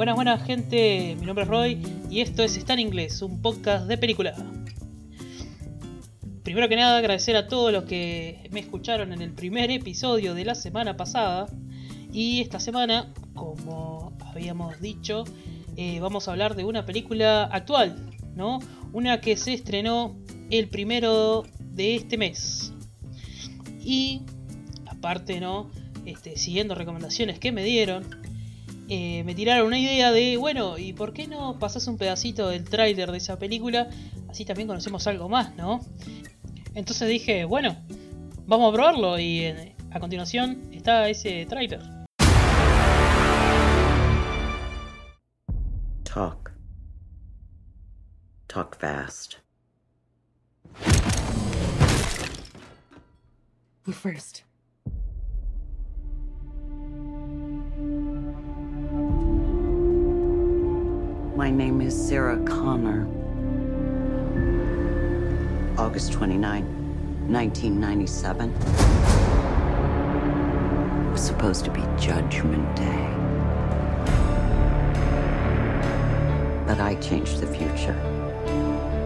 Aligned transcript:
Buenas, 0.00 0.16
buenas 0.16 0.42
gente, 0.46 1.14
mi 1.20 1.26
nombre 1.26 1.42
es 1.42 1.50
Roy 1.50 1.82
y 2.08 2.22
esto 2.22 2.42
es 2.42 2.56
Está 2.56 2.72
en 2.72 2.78
Inglés, 2.78 3.20
un 3.20 3.42
podcast 3.42 3.86
de 3.86 3.98
película. 3.98 4.32
Primero 6.42 6.70
que 6.70 6.76
nada 6.76 6.96
agradecer 6.96 7.36
a 7.36 7.48
todos 7.48 7.70
los 7.70 7.84
que 7.84 8.48
me 8.50 8.60
escucharon 8.60 9.12
en 9.12 9.20
el 9.20 9.34
primer 9.34 9.70
episodio 9.70 10.32
de 10.32 10.46
la 10.46 10.54
semana 10.54 10.96
pasada 10.96 11.48
y 12.10 12.40
esta 12.40 12.60
semana, 12.60 13.12
como 13.34 14.16
habíamos 14.20 14.80
dicho, 14.80 15.24
eh, 15.76 16.00
vamos 16.00 16.28
a 16.28 16.30
hablar 16.30 16.56
de 16.56 16.64
una 16.64 16.86
película 16.86 17.44
actual, 17.44 18.10
¿no? 18.34 18.58
Una 18.94 19.20
que 19.20 19.36
se 19.36 19.52
estrenó 19.52 20.16
el 20.48 20.70
primero 20.70 21.42
de 21.60 21.96
este 21.96 22.16
mes. 22.16 22.72
Y 23.84 24.22
aparte, 24.86 25.40
¿no? 25.40 25.70
Este, 26.06 26.38
siguiendo 26.38 26.74
recomendaciones 26.74 27.38
que 27.38 27.52
me 27.52 27.62
dieron, 27.62 28.29
eh, 28.90 29.22
me 29.22 29.36
tiraron 29.36 29.68
una 29.68 29.78
idea 29.78 30.10
de, 30.10 30.36
bueno, 30.36 30.76
¿y 30.76 30.92
por 30.92 31.12
qué 31.12 31.28
no 31.28 31.60
pasas 31.60 31.86
un 31.86 31.96
pedacito 31.96 32.48
del 32.48 32.64
tráiler 32.64 33.12
de 33.12 33.18
esa 33.18 33.38
película? 33.38 33.88
Así 34.28 34.44
también 34.44 34.66
conocemos 34.66 35.06
algo 35.06 35.28
más, 35.28 35.54
¿no? 35.54 35.80
Entonces 36.74 37.08
dije, 37.08 37.44
bueno, 37.44 37.76
vamos 38.46 38.68
a 38.68 38.74
probarlo 38.74 39.16
y 39.20 39.44
eh, 39.44 39.76
a 39.92 40.00
continuación 40.00 40.70
está 40.72 41.08
ese 41.08 41.46
tráiler. 41.46 41.80
Talk. 46.02 46.50
Talk 48.48 48.76
fast. 48.76 49.36
You 53.86 53.92
first. 53.92 54.49
My 61.36 61.48
name 61.48 61.80
is 61.80 61.94
Sarah 61.94 62.42
Connor. 62.44 63.06
August 65.78 66.12
29, 66.12 66.64
1997. 67.32 68.50
It 71.06 71.12
was 71.12 71.22
supposed 71.22 71.64
to 71.66 71.70
be 71.70 71.80
Judgment 71.98 72.74
Day. 72.74 73.06
But 76.66 76.80
I 76.80 76.96
changed 77.00 77.38
the 77.38 77.46
future. 77.46 77.94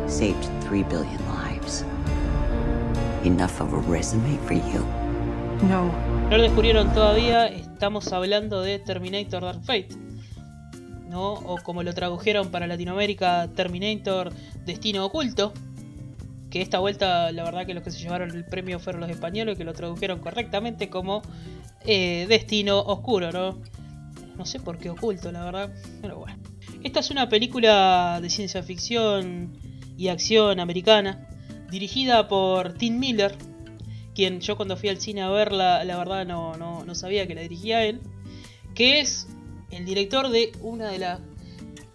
Saved 0.09 0.49
3 0.63 0.83
billion 0.85 1.27
lives. 1.29 1.85
Enough 3.25 3.61
of 3.61 3.75
a 3.75 3.79
resume 3.79 4.39
for 4.47 4.55
you. 4.55 4.81
No. 5.69 5.93
No 6.31 6.39
lo 6.39 6.43
descubrieron 6.43 6.93
todavía, 6.95 7.49
estamos 7.49 8.11
hablando 8.13 8.63
de 8.63 8.79
Terminator 8.79 9.43
Dark 9.43 9.63
Fate. 9.63 10.04
O 11.23 11.57
como 11.63 11.83
lo 11.83 11.93
tradujeron 11.93 12.51
para 12.51 12.67
Latinoamérica, 12.67 13.49
Terminator 13.55 14.33
Destino 14.65 15.05
Oculto. 15.05 15.53
Que 16.51 16.63
esta 16.63 16.79
vuelta, 16.79 17.33
la 17.33 17.43
verdad 17.45 17.67
que 17.67 17.75
los 17.75 17.83
que 17.83 17.91
se 17.91 17.99
llevaron 17.99 18.31
el 18.31 18.45
premio 18.45 18.79
fueron 18.79 19.01
los 19.01 19.11
españoles, 19.11 19.59
que 19.59 19.65
lo 19.65 19.73
tradujeron 19.73 20.21
correctamente 20.21 20.89
como 20.89 21.23
eh, 21.85 22.27
Destino 22.29 22.81
Oscuro, 22.81 23.33
¿no? 23.33 23.61
No 24.37 24.47
sé 24.47 24.61
por 24.61 24.79
qué 24.79 24.91
oculto, 24.91 25.31
la 25.33 25.45
verdad, 25.45 25.73
pero 26.01 26.19
bueno. 26.19 26.39
Esta 26.83 27.01
es 27.01 27.11
una 27.11 27.29
película 27.29 28.19
de 28.21 28.31
ciencia 28.31 28.63
ficción 28.63 29.59
y 29.97 30.09
acción 30.09 30.61
americana, 30.61 31.29
dirigida 31.71 32.29
por 32.29 32.75
Tim 32.75 32.99
Miller, 32.99 33.35
quien 34.15 34.41
yo 34.41 34.57
cuando 34.57 34.77
fui 34.77 34.89
al 34.89 35.01
cine 35.01 35.23
a 35.23 35.31
verla, 35.31 35.85
la 35.85 35.97
verdad 35.97 36.27
no, 36.27 36.57
no, 36.57 36.85
no 36.85 36.95
sabía 36.95 37.27
que 37.27 37.35
la 37.35 37.43
dirigía 37.43 37.85
él, 37.85 38.01
que 38.75 39.01
es 39.01 39.29
el 39.71 39.85
director 39.85 40.29
de 40.29 40.53
una 40.61 40.89
de 40.89 40.99
las 40.99 41.21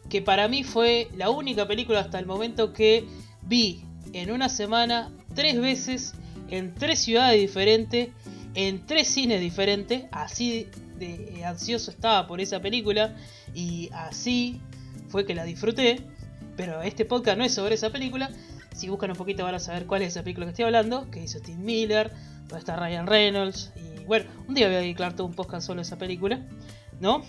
que 0.10 0.22
para 0.22 0.48
mí 0.48 0.64
fue 0.64 1.08
la 1.16 1.30
única 1.30 1.68
película 1.68 2.00
hasta 2.00 2.20
el 2.20 2.26
momento 2.26 2.74
que 2.74 3.06
vi 3.44 3.84
en 4.14 4.32
una 4.32 4.50
semana 4.50 5.12
tres 5.36 5.60
veces 5.60 6.14
en 6.50 6.74
tres 6.74 7.00
ciudades 7.00 7.40
diferentes, 7.40 8.10
en 8.56 8.86
tres 8.86 9.08
cines 9.08 9.40
diferentes, 9.40 10.06
así 10.12 10.68
de 10.98 11.44
ansioso 11.46 11.92
estaba 11.92 12.28
por 12.28 12.42
esa 12.42 12.60
película 12.60 13.16
y 13.54 13.90
así 13.94 14.60
fue 15.08 15.26
que 15.26 15.36
la 15.36 15.44
disfruté, 15.44 16.02
pero 16.58 16.82
este 16.82 17.06
podcast 17.06 17.38
no 17.38 17.46
es 17.46 17.54
sobre 17.54 17.76
esa 17.76 17.90
película, 17.92 18.30
si 18.76 18.90
buscan 18.90 19.12
un 19.12 19.18
poquito 19.18 19.44
van 19.44 19.56
a 19.56 19.60
saber 19.60 19.86
cuál 19.86 20.02
es 20.02 20.10
esa 20.10 20.24
película 20.24 20.46
que 20.46 20.52
estoy 20.52 20.66
hablando, 20.66 21.10
que 21.10 21.24
hizo 21.24 21.40
Tim 21.40 21.64
Miller, 21.64 22.12
donde 22.48 22.60
está 22.60 22.76
Ryan 22.76 23.08
Reynolds, 23.08 23.72
y 23.76 24.04
bueno, 24.06 24.30
un 24.48 24.56
día 24.56 24.68
voy 24.68 24.76
a 24.76 24.80
dedicar 24.80 25.16
todo 25.16 25.28
un 25.28 25.34
podcast 25.34 25.66
solo 25.66 25.82
esa 25.82 25.98
película, 25.98 26.46
¿no? 27.00 27.24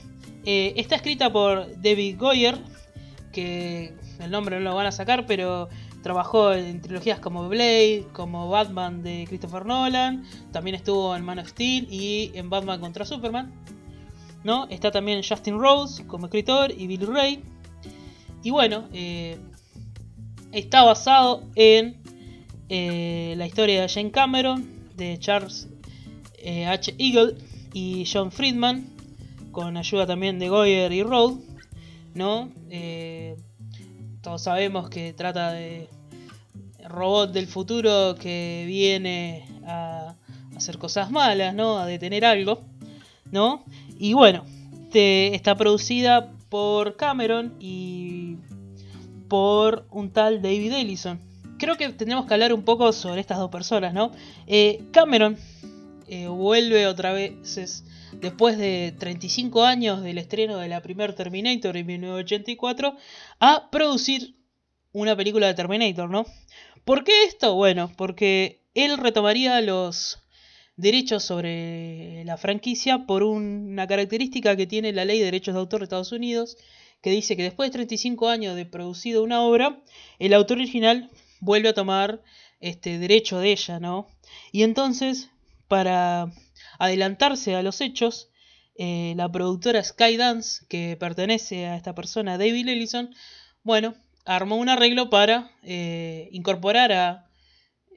Eh, 0.44 0.74
está 0.76 0.96
escrita 0.96 1.30
por 1.30 1.80
David 1.80 2.18
Goyer, 2.18 2.58
que 3.32 3.94
el 4.18 4.30
nombre 4.30 4.58
no 4.58 4.70
lo 4.70 4.74
van 4.74 4.86
a 4.86 4.92
sacar, 4.92 5.26
pero 5.26 5.68
trabajó 6.02 6.54
en 6.54 6.80
trilogías 6.80 7.18
como 7.20 7.48
Blade, 7.48 8.06
como 8.12 8.48
Batman 8.48 9.02
de 9.02 9.26
Christopher 9.28 9.66
Nolan, 9.66 10.24
también 10.50 10.76
estuvo 10.76 11.14
en 11.14 11.24
Man 11.24 11.38
of 11.38 11.48
Steel 11.48 11.86
y 11.90 12.32
en 12.34 12.48
Batman 12.48 12.80
contra 12.80 13.04
Superman. 13.04 13.52
¿no? 14.42 14.66
Está 14.70 14.90
también 14.90 15.22
Justin 15.22 15.58
Rose 15.58 16.06
como 16.06 16.26
escritor 16.26 16.72
y 16.72 16.86
Billy 16.86 17.04
Ray. 17.04 17.42
Y 18.42 18.50
bueno, 18.50 18.88
eh, 18.94 19.38
está 20.52 20.82
basado 20.82 21.42
en 21.54 22.00
eh, 22.70 23.34
la 23.36 23.46
historia 23.46 23.82
de 23.82 23.88
Jane 23.88 24.10
Cameron, 24.10 24.88
de 24.96 25.18
Charles 25.18 25.68
H. 26.66 26.94
Eagle 26.98 27.36
y 27.74 28.06
John 28.10 28.32
Friedman, 28.32 28.99
con 29.52 29.76
ayuda 29.76 30.06
también 30.06 30.38
de 30.38 30.48
Goyer 30.48 30.92
y 30.92 31.02
Road, 31.02 31.38
¿no? 32.14 32.50
Eh, 32.70 33.36
todos 34.22 34.42
sabemos 34.42 34.90
que 34.90 35.12
trata 35.12 35.52
de 35.52 35.88
robot 36.88 37.32
del 37.32 37.46
futuro 37.46 38.16
que 38.20 38.64
viene 38.66 39.46
a 39.66 40.14
hacer 40.56 40.78
cosas 40.78 41.10
malas, 41.10 41.54
¿no? 41.54 41.78
A 41.78 41.86
detener 41.86 42.24
algo, 42.24 42.62
¿no? 43.30 43.64
Y 43.98 44.12
bueno, 44.12 44.44
está 44.92 45.56
producida 45.56 46.32
por 46.48 46.96
Cameron 46.96 47.54
y 47.60 48.36
por 49.28 49.86
un 49.90 50.10
tal 50.10 50.42
David 50.42 50.72
Ellison. 50.72 51.20
Creo 51.58 51.76
que 51.76 51.88
tenemos 51.90 52.26
que 52.26 52.34
hablar 52.34 52.52
un 52.52 52.62
poco 52.62 52.92
sobre 52.92 53.20
estas 53.20 53.38
dos 53.38 53.50
personas, 53.50 53.94
¿no? 53.94 54.10
Eh, 54.46 54.82
Cameron 54.92 55.36
eh, 56.08 56.26
vuelve 56.26 56.86
otra 56.86 57.12
vez 57.12 57.32
después 58.12 58.58
de 58.58 58.94
35 58.98 59.64
años 59.64 60.02
del 60.02 60.18
estreno 60.18 60.58
de 60.58 60.68
la 60.68 60.82
primer 60.82 61.14
Terminator 61.14 61.76
en 61.76 61.86
1984 61.86 62.96
a 63.38 63.70
producir 63.70 64.36
una 64.92 65.16
película 65.16 65.46
de 65.46 65.54
Terminator, 65.54 66.10
¿no? 66.10 66.26
¿Por 66.84 67.04
qué 67.04 67.24
esto? 67.24 67.54
Bueno, 67.54 67.92
porque 67.96 68.62
él 68.74 68.98
retomaría 68.98 69.60
los 69.60 70.18
derechos 70.76 71.22
sobre 71.22 72.24
la 72.24 72.36
franquicia 72.36 73.06
por 73.06 73.22
una 73.22 73.86
característica 73.86 74.56
que 74.56 74.66
tiene 74.66 74.92
la 74.92 75.04
ley 75.04 75.18
de 75.18 75.26
derechos 75.26 75.54
de 75.54 75.60
autor 75.60 75.80
de 75.80 75.84
Estados 75.84 76.12
Unidos, 76.12 76.56
que 77.02 77.10
dice 77.10 77.36
que 77.36 77.42
después 77.42 77.68
de 77.68 77.74
35 77.74 78.28
años 78.28 78.56
de 78.56 78.66
producido 78.66 79.22
una 79.22 79.42
obra, 79.42 79.82
el 80.18 80.34
autor 80.34 80.58
original 80.58 81.10
vuelve 81.40 81.68
a 81.68 81.74
tomar 81.74 82.22
este 82.60 82.98
derecho 82.98 83.38
de 83.38 83.52
ella, 83.52 83.80
¿no? 83.80 84.06
Y 84.52 84.62
entonces, 84.62 85.30
para 85.68 86.32
adelantarse 86.80 87.54
a 87.54 87.62
los 87.62 87.82
hechos, 87.82 88.30
eh, 88.74 89.12
la 89.14 89.30
productora 89.30 89.84
Skydance, 89.84 90.64
que 90.66 90.96
pertenece 90.98 91.66
a 91.66 91.76
esta 91.76 91.94
persona, 91.94 92.38
David 92.38 92.68
Ellison, 92.68 93.14
bueno, 93.62 93.94
armó 94.24 94.56
un 94.56 94.70
arreglo 94.70 95.10
para 95.10 95.50
eh, 95.62 96.30
incorporar 96.32 96.90
a, 96.92 97.30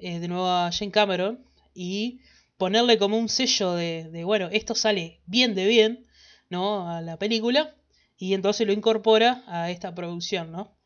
eh, 0.01 0.19
de 0.19 0.27
nuevo 0.27 0.47
a 0.47 0.69
Jane 0.74 0.91
Cameron 0.91 1.45
y 1.74 2.19
ponerle 2.57 2.97
como 2.97 3.18
un 3.18 3.30
sello 3.30 3.74
de, 3.74 4.09
de, 4.12 4.25
bueno, 4.25 4.50
esto 4.51 4.75
sale 4.75 5.21
bien 5.25 5.56
de 5.56 5.65
bien, 5.65 6.06
¿no? 6.50 6.89
A 6.89 7.00
la 7.01 7.18
película 7.18 7.77
y 8.18 8.33
entonces 8.33 8.68
lo 8.68 8.74
incorpora 8.74 9.45
a 9.47 9.71
esta 9.71 9.95
producción, 9.95 10.51
¿no? 10.51 10.77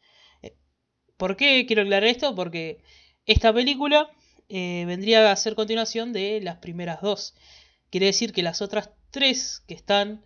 ¿Por 1.17 1.35
qué 1.35 1.65
quiero 1.65 1.81
aclarar 1.81 2.07
esto? 2.07 2.35
Porque 2.35 2.83
esta 3.25 3.51
película 3.51 4.11
vendría 4.47 5.31
a 5.31 5.35
ser 5.35 5.55
continuación 5.55 6.13
de 6.13 6.41
las 6.41 6.57
primeras 6.57 7.01
dos. 7.01 7.33
Quiere 7.89 8.07
decir 8.07 8.33
que 8.33 8.43
las 8.43 8.61
otras 8.61 8.91
tres 9.11 9.63
que 9.67 9.73
están 9.73 10.23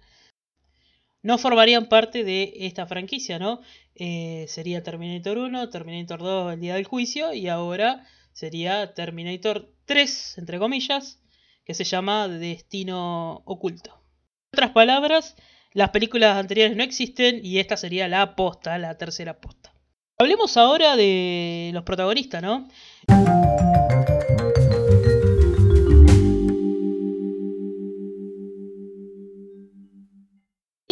no 1.24 1.38
formarían 1.38 1.88
parte 1.88 2.24
de 2.24 2.54
esta 2.56 2.88
franquicia, 2.88 3.38
¿no? 3.38 3.62
Eh, 3.96 4.46
sería 4.48 4.84
Terminator 4.84 5.38
1, 5.38 5.70
Terminator 5.70 6.20
2, 6.20 6.54
el 6.54 6.60
día 6.60 6.76
del 6.76 6.86
juicio, 6.86 7.34
y 7.34 7.48
ahora 7.48 8.06
sería 8.34 8.94
Terminator 8.94 9.72
3, 9.86 10.38
entre 10.40 10.58
comillas, 10.58 11.20
que 11.64 11.74
se 11.74 11.84
llama 11.84 12.28
Destino 12.28 13.44
Oculto. 13.46 13.92
En 14.52 14.58
otras 14.58 14.72
palabras, 14.72 15.36
las 15.74 15.92
películas 15.92 16.38
anteriores 16.38 16.76
no 16.76 16.84
existen 16.84 17.40
y 17.44 17.60
esta 17.60 17.78
sería 17.78 18.08
la 18.08 18.22
aposta, 18.24 18.78
la 18.78 18.98
tercera 18.98 19.32
aposta. 19.32 19.74
Hablemos 20.18 20.58
ahora 20.58 20.96
de 20.96 21.72
los 21.74 21.84
protagonistas, 21.84 22.42
¿no? 22.42 22.68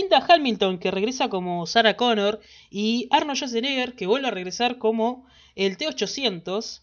Linda 0.10 0.26
Hamilton, 0.28 0.80
que 0.80 0.90
regresa 0.90 1.30
como 1.30 1.68
Sarah 1.68 1.96
Connor, 1.96 2.40
y 2.72 3.08
Arnold 3.12 3.38
Schwarzenegger, 3.38 3.94
que 3.94 4.08
vuelve 4.08 4.28
a 4.28 4.32
regresar 4.32 4.80
como 4.80 5.28
el 5.54 5.78
T-800. 5.78 6.82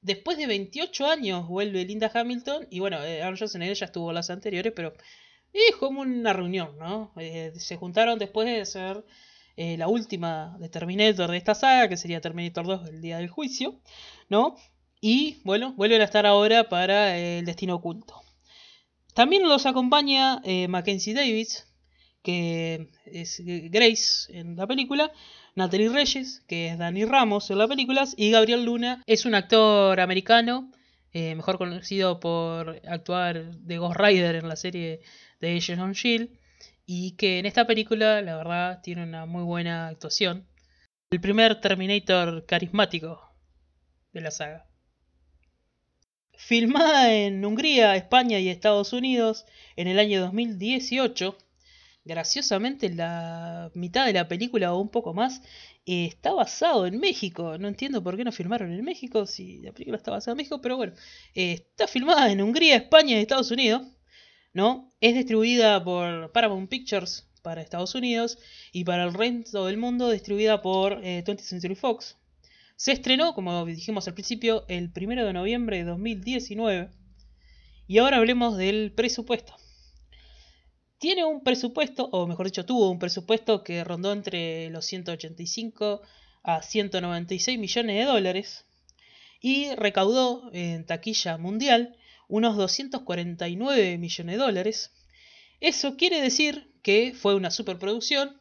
Después 0.00 0.38
de 0.38 0.46
28 0.46 1.06
años 1.06 1.46
vuelve 1.46 1.84
Linda 1.84 2.10
Hamilton, 2.12 2.66
y 2.70 2.80
bueno, 2.80 3.04
eh, 3.04 3.20
Arnold 3.20 3.36
Schwarzenegger 3.36 3.76
ya 3.76 3.84
estuvo 3.84 4.10
las 4.14 4.30
anteriores, 4.30 4.72
pero 4.74 4.94
es 5.52 5.76
como 5.76 6.00
una 6.00 6.32
reunión, 6.32 6.78
¿no? 6.78 7.12
Eh, 7.18 7.52
se 7.56 7.76
juntaron 7.76 8.18
después 8.18 8.48
de 8.48 8.64
ser 8.64 9.04
eh, 9.58 9.76
la 9.76 9.88
última 9.88 10.56
de 10.60 10.70
Terminator 10.70 11.30
de 11.30 11.36
esta 11.36 11.54
saga, 11.54 11.90
que 11.90 11.98
sería 11.98 12.22
Terminator 12.22 12.66
2, 12.66 12.88
el 12.88 13.02
día 13.02 13.18
del 13.18 13.28
juicio, 13.28 13.82
¿no? 14.30 14.56
Y 15.02 15.42
bueno, 15.44 15.74
vuelven 15.74 16.00
a 16.00 16.04
estar 16.04 16.24
ahora 16.24 16.70
para 16.70 17.18
el 17.18 17.44
destino 17.44 17.74
oculto. 17.74 18.22
También 19.12 19.46
los 19.46 19.66
acompaña 19.66 20.40
Mackenzie 20.68 21.12
Davis, 21.12 21.69
que 22.22 22.90
es 23.06 23.42
Grace 23.44 24.38
en 24.38 24.56
la 24.56 24.66
película, 24.66 25.12
Natalie 25.54 25.88
Reyes, 25.88 26.42
que 26.46 26.68
es 26.68 26.78
Danny 26.78 27.04
Ramos 27.04 27.50
en 27.50 27.58
las 27.58 27.68
películas, 27.68 28.14
y 28.16 28.30
Gabriel 28.30 28.64
Luna 28.64 29.02
es 29.06 29.24
un 29.24 29.34
actor 29.34 30.00
americano, 30.00 30.70
eh, 31.12 31.34
mejor 31.34 31.58
conocido 31.58 32.20
por 32.20 32.80
actuar 32.86 33.56
de 33.56 33.78
Ghost 33.78 33.98
Rider 33.98 34.36
en 34.36 34.48
la 34.48 34.56
serie 34.56 35.00
de 35.40 35.56
Agents 35.56 35.82
on 35.82 35.92
Shield, 35.92 36.30
y 36.86 37.12
que 37.12 37.38
en 37.38 37.46
esta 37.46 37.66
película, 37.66 38.20
la 38.22 38.36
verdad, 38.36 38.80
tiene 38.82 39.04
una 39.04 39.26
muy 39.26 39.44
buena 39.44 39.88
actuación. 39.88 40.46
El 41.10 41.20
primer 41.20 41.60
Terminator 41.60 42.46
carismático 42.46 43.20
de 44.12 44.20
la 44.20 44.30
saga. 44.30 44.66
Filmada 46.34 47.12
en 47.14 47.44
Hungría, 47.44 47.96
España 47.96 48.38
y 48.38 48.48
Estados 48.48 48.92
Unidos 48.92 49.44
en 49.76 49.88
el 49.88 49.98
año 49.98 50.20
2018, 50.20 51.36
graciosamente 52.04 52.88
la 52.90 53.70
mitad 53.74 54.06
de 54.06 54.12
la 54.12 54.28
película 54.28 54.72
o 54.72 54.80
un 54.80 54.88
poco 54.90 55.14
más 55.14 55.42
eh, 55.86 56.06
está 56.06 56.32
basado 56.32 56.86
en 56.86 56.98
México. 56.98 57.58
No 57.58 57.68
entiendo 57.68 58.02
por 58.02 58.16
qué 58.16 58.24
no 58.24 58.32
filmaron 58.32 58.72
en 58.72 58.84
México 58.84 59.26
si 59.26 59.60
la 59.60 59.72
película 59.72 59.96
está 59.96 60.10
basada 60.10 60.32
en 60.32 60.38
México, 60.38 60.60
pero 60.60 60.76
bueno, 60.76 60.94
eh, 61.34 61.52
está 61.52 61.86
filmada 61.86 62.30
en 62.30 62.42
Hungría, 62.42 62.76
España 62.76 63.18
y 63.18 63.22
Estados 63.22 63.50
Unidos. 63.50 63.82
¿no? 64.52 64.92
Es 65.00 65.14
distribuida 65.14 65.82
por 65.82 66.32
Paramount 66.32 66.68
Pictures 66.68 67.28
para 67.42 67.62
Estados 67.62 67.94
Unidos 67.94 68.38
y 68.72 68.84
para 68.84 69.04
el 69.04 69.14
resto 69.14 69.66
del 69.66 69.78
mundo 69.78 70.10
distribuida 70.10 70.60
por 70.62 71.00
20th 71.00 71.38
eh, 71.38 71.42
Century 71.42 71.74
Fox. 71.74 72.16
Se 72.76 72.92
estrenó, 72.92 73.34
como 73.34 73.64
dijimos 73.66 74.08
al 74.08 74.14
principio, 74.14 74.64
el 74.68 74.90
1 74.96 75.24
de 75.24 75.32
noviembre 75.32 75.78
de 75.78 75.84
2019. 75.84 76.90
Y 77.86 77.98
ahora 77.98 78.18
hablemos 78.18 78.56
del 78.56 78.92
presupuesto 78.92 79.54
tiene 81.00 81.24
un 81.24 81.42
presupuesto, 81.42 82.10
o 82.12 82.26
mejor 82.26 82.44
dicho, 82.46 82.66
tuvo 82.66 82.90
un 82.90 82.98
presupuesto 82.98 83.64
que 83.64 83.82
rondó 83.84 84.12
entre 84.12 84.68
los 84.68 84.84
185 84.84 86.02
a 86.42 86.62
196 86.62 87.58
millones 87.58 87.96
de 87.96 88.04
dólares 88.04 88.66
y 89.40 89.74
recaudó 89.76 90.50
en 90.52 90.84
taquilla 90.84 91.38
mundial 91.38 91.96
unos 92.28 92.54
249 92.58 93.96
millones 93.96 94.34
de 94.34 94.38
dólares. 94.38 94.92
Eso 95.60 95.96
quiere 95.96 96.20
decir 96.20 96.70
que 96.82 97.14
fue 97.14 97.34
una 97.34 97.50
superproducción, 97.50 98.38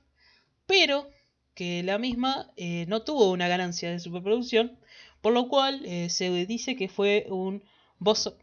pero 0.66 1.10
que 1.56 1.82
la 1.82 1.98
misma 1.98 2.52
eh, 2.58 2.84
no 2.90 3.04
tuvo 3.04 3.32
una 3.32 3.48
ganancia 3.48 3.90
de 3.90 4.02
superproducción, 4.02 4.78
por 5.22 5.32
lo 5.32 5.48
cual 5.48 5.86
eh, 5.86 6.10
se 6.10 6.30
dice 6.46 6.76
que 6.76 6.90
fue 6.90 7.26
un 7.30 7.64
box, 8.00 8.34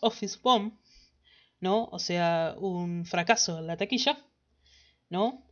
office 0.00 0.38
bomb 0.42 0.72
¿no? 1.60 1.88
O 1.92 1.98
sea, 1.98 2.54
un 2.58 3.04
fracaso 3.04 3.58
en 3.58 3.66
la 3.66 3.76
taquilla, 3.76 4.18
¿no? 5.08 5.42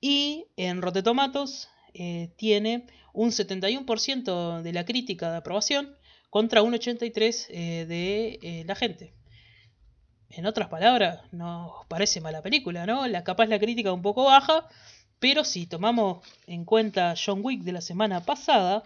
Y 0.00 0.46
en 0.56 0.82
Rotte 0.82 1.02
Tomatoes 1.02 1.68
eh, 1.94 2.32
tiene 2.36 2.86
un 3.12 3.30
71% 3.30 4.62
de 4.62 4.72
la 4.72 4.84
crítica 4.84 5.30
de 5.30 5.38
aprobación 5.38 5.96
contra 6.30 6.62
un 6.62 6.72
83% 6.72 7.46
eh, 7.50 7.86
de 7.86 8.38
eh, 8.42 8.64
la 8.66 8.74
gente. 8.74 9.14
En 10.30 10.46
otras 10.46 10.68
palabras, 10.68 11.20
nos 11.32 11.86
parece 11.88 12.20
mala 12.20 12.40
película, 12.40 12.86
¿no? 12.86 13.06
La 13.08 13.24
capaz 13.24 13.46
la 13.46 13.58
crítica 13.58 13.92
un 13.92 14.02
poco 14.02 14.24
baja, 14.24 14.68
pero 15.18 15.44
si 15.44 15.66
tomamos 15.66 16.24
en 16.46 16.64
cuenta 16.64 17.14
John 17.16 17.40
Wick 17.42 17.62
de 17.62 17.72
la 17.72 17.80
semana 17.80 18.24
pasada, 18.24 18.84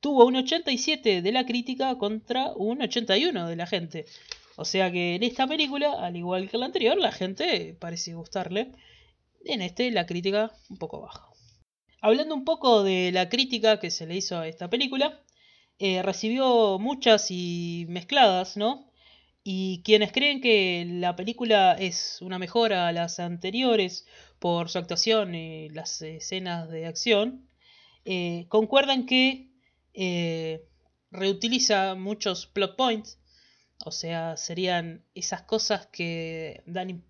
tuvo 0.00 0.26
un 0.26 0.36
87 0.36 1.22
de 1.22 1.32
la 1.32 1.46
crítica 1.46 1.96
contra 1.96 2.52
un 2.52 2.82
81 2.82 3.48
de 3.48 3.56
la 3.56 3.66
gente. 3.66 4.04
O 4.56 4.64
sea 4.64 4.90
que 4.90 5.14
en 5.14 5.22
esta 5.22 5.46
película, 5.46 5.92
al 5.92 6.16
igual 6.16 6.48
que 6.48 6.58
la 6.58 6.66
anterior, 6.66 6.96
la 6.96 7.12
gente 7.12 7.76
parece 7.78 8.14
gustarle. 8.14 8.72
En 9.44 9.62
este 9.62 9.90
la 9.90 10.06
crítica 10.06 10.52
un 10.70 10.78
poco 10.78 11.02
baja. 11.02 11.28
Hablando 12.00 12.34
un 12.34 12.44
poco 12.44 12.82
de 12.82 13.12
la 13.12 13.28
crítica 13.28 13.78
que 13.78 13.90
se 13.90 14.06
le 14.06 14.16
hizo 14.16 14.38
a 14.38 14.48
esta 14.48 14.68
película, 14.68 15.22
eh, 15.78 16.02
recibió 16.02 16.78
muchas 16.78 17.30
y 17.30 17.86
mezcladas, 17.88 18.56
¿no? 18.56 18.90
Y 19.44 19.82
quienes 19.84 20.10
creen 20.10 20.40
que 20.40 20.86
la 20.88 21.16
película 21.16 21.76
es 21.78 22.18
una 22.22 22.38
mejora 22.38 22.88
a 22.88 22.92
las 22.92 23.20
anteriores 23.20 24.06
por 24.38 24.70
su 24.70 24.78
actuación 24.78 25.34
y 25.34 25.68
las 25.68 26.00
escenas 26.02 26.68
de 26.70 26.86
acción, 26.86 27.48
eh, 28.04 28.46
concuerdan 28.48 29.06
que 29.06 29.50
eh, 29.94 30.64
reutiliza 31.10 31.94
muchos 31.94 32.46
plot 32.46 32.76
points 32.76 33.18
o 33.84 33.90
sea, 33.90 34.36
serían 34.36 35.04
esas 35.14 35.42
cosas 35.42 35.86
que 35.86 36.62
dan 36.66 37.04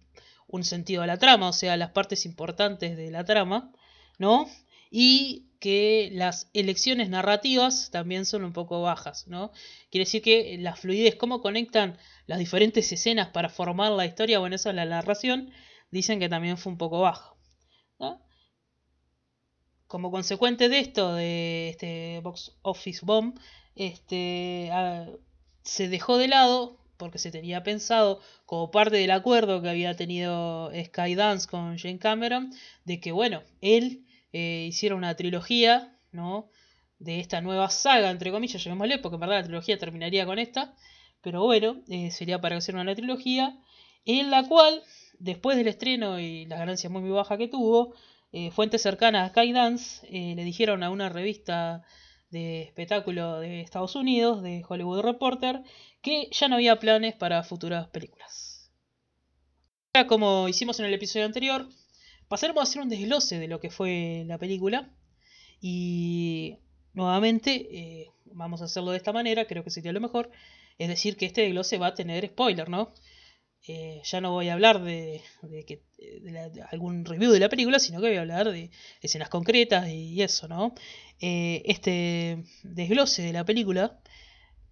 un 0.48 0.64
sentido 0.64 1.02
a 1.02 1.06
la 1.06 1.18
trama, 1.18 1.48
o 1.48 1.52
sea, 1.52 1.76
las 1.76 1.90
partes 1.90 2.26
importantes 2.26 2.96
de 2.96 3.10
la 3.10 3.24
trama, 3.24 3.72
¿no? 4.18 4.48
Y 4.90 5.46
que 5.58 6.10
las 6.12 6.50
elecciones 6.52 7.08
narrativas 7.08 7.90
también 7.90 8.24
son 8.26 8.44
un 8.44 8.52
poco 8.52 8.82
bajas, 8.82 9.26
¿no? 9.26 9.52
Quiere 9.90 10.04
decir 10.04 10.22
que 10.22 10.56
la 10.58 10.76
fluidez, 10.76 11.16
cómo 11.16 11.40
conectan 11.40 11.98
las 12.26 12.38
diferentes 12.38 12.90
escenas 12.92 13.28
para 13.28 13.48
formar 13.48 13.92
la 13.92 14.06
historia, 14.06 14.38
bueno, 14.38 14.56
eso 14.56 14.70
es 14.70 14.76
la 14.76 14.84
narración, 14.84 15.50
dicen 15.90 16.20
que 16.20 16.28
también 16.28 16.58
fue 16.58 16.72
un 16.72 16.78
poco 16.78 17.00
baja. 17.00 17.32
Como 19.86 20.10
consecuente 20.10 20.68
de 20.68 20.80
esto, 20.80 21.14
de 21.14 21.68
este 21.70 22.20
box 22.20 22.56
office 22.62 23.06
bomb, 23.06 23.38
este, 23.76 24.68
se 25.66 25.88
dejó 25.88 26.16
de 26.16 26.28
lado 26.28 26.78
porque 26.96 27.18
se 27.18 27.30
tenía 27.30 27.62
pensado 27.62 28.20
como 28.46 28.70
parte 28.70 28.96
del 28.96 29.10
acuerdo 29.10 29.60
que 29.60 29.68
había 29.68 29.96
tenido 29.96 30.70
Skydance 30.72 31.48
con 31.48 31.76
Jane 31.76 31.98
Cameron 31.98 32.52
de 32.84 33.00
que 33.00 33.12
bueno 33.12 33.42
él 33.60 34.06
eh, 34.32 34.66
hiciera 34.68 34.94
una 34.94 35.14
trilogía 35.16 35.98
no 36.12 36.48
de 36.98 37.20
esta 37.20 37.40
nueva 37.40 37.68
saga 37.68 38.10
entre 38.10 38.30
comillas 38.30 38.62
llamémosle 38.62 38.98
porque 38.98 39.16
en 39.16 39.20
verdad 39.20 39.36
la 39.38 39.44
trilogía 39.44 39.76
terminaría 39.76 40.24
con 40.24 40.38
esta 40.38 40.74
pero 41.20 41.42
bueno 41.42 41.82
eh, 41.88 42.10
sería 42.10 42.40
para 42.40 42.56
hacer 42.56 42.76
una 42.76 42.94
trilogía 42.94 43.58
en 44.04 44.30
la 44.30 44.46
cual 44.46 44.82
después 45.18 45.56
del 45.56 45.68
estreno 45.68 46.20
y 46.20 46.46
las 46.46 46.60
ganancias 46.60 46.90
muy, 46.92 47.02
muy 47.02 47.10
bajas 47.10 47.38
que 47.38 47.48
tuvo 47.48 47.94
eh, 48.32 48.50
fuentes 48.52 48.82
cercanas 48.82 49.26
a 49.26 49.28
Skydance 49.30 50.06
le 50.10 50.44
dijeron 50.44 50.82
a 50.82 50.90
una 50.90 51.08
revista 51.08 51.84
de 52.36 52.62
espectáculo 52.62 53.40
de 53.40 53.62
Estados 53.62 53.96
Unidos, 53.96 54.42
de 54.42 54.62
Hollywood 54.68 55.00
Reporter, 55.00 55.62
que 56.02 56.28
ya 56.30 56.48
no 56.48 56.56
había 56.56 56.78
planes 56.78 57.14
para 57.14 57.42
futuras 57.42 57.88
películas. 57.88 58.70
Como 60.06 60.46
hicimos 60.46 60.78
en 60.78 60.86
el 60.86 60.92
episodio 60.92 61.24
anterior, 61.24 61.66
pasaremos 62.28 62.60
a 62.60 62.64
hacer 62.64 62.82
un 62.82 62.90
desglose 62.90 63.38
de 63.38 63.48
lo 63.48 63.58
que 63.60 63.70
fue 63.70 64.24
la 64.26 64.36
película. 64.36 64.90
Y 65.62 66.58
nuevamente, 66.92 67.52
eh, 67.70 68.10
vamos 68.26 68.60
a 68.60 68.66
hacerlo 68.66 68.90
de 68.90 68.98
esta 68.98 69.12
manera, 69.12 69.46
creo 69.46 69.64
que 69.64 69.70
sería 69.70 69.92
lo 69.92 70.00
mejor. 70.02 70.30
Es 70.78 70.88
decir, 70.88 71.16
que 71.16 71.24
este 71.24 71.40
desglose 71.40 71.78
va 71.78 71.88
a 71.88 71.94
tener 71.94 72.26
spoiler, 72.28 72.68
¿no? 72.68 72.92
Eh, 73.68 74.00
ya 74.04 74.20
no 74.20 74.30
voy 74.30 74.48
a 74.48 74.52
hablar 74.52 74.80
de, 74.80 75.22
que, 75.66 75.82
algún 76.70 77.04
review 77.04 77.32
de 77.32 77.40
la 77.40 77.48
película, 77.48 77.80
sino 77.80 78.00
que 78.00 78.06
voy 78.06 78.16
a 78.16 78.20
hablar 78.20 78.52
de 78.52 78.70
escenas 79.00 79.28
concretas 79.28 79.88
y 79.88 80.22
eso, 80.22 80.46
¿no? 80.46 80.72
Eh, 81.20 81.62
este 81.64 82.44
desglose 82.62 83.22
de 83.22 83.32
la 83.32 83.44
película 83.44 83.98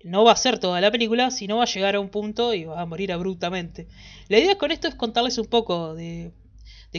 no 0.05 0.23
va 0.23 0.33
a 0.33 0.37
ser 0.37 0.61
toda 0.61 0.81
la 0.81 0.93
película, 0.93 1.33
sino 1.33 1.57
va 1.57 1.65
a 1.65 1.67
llegar 1.67 1.97
a 1.97 2.01
un 2.01 2.11
punto 2.11 2.55
y 2.55 2.67
va 2.67 2.81
a 2.81 2.87
morir 2.87 3.11
abruptamente. 3.13 3.89
La 4.29 4.39
idea 4.39 4.59
con 4.59 4.71
esto 4.71 4.87
es 4.87 4.95
contarles 4.95 5.39
un 5.39 5.47
poco 5.47 5.95
de, 5.95 6.33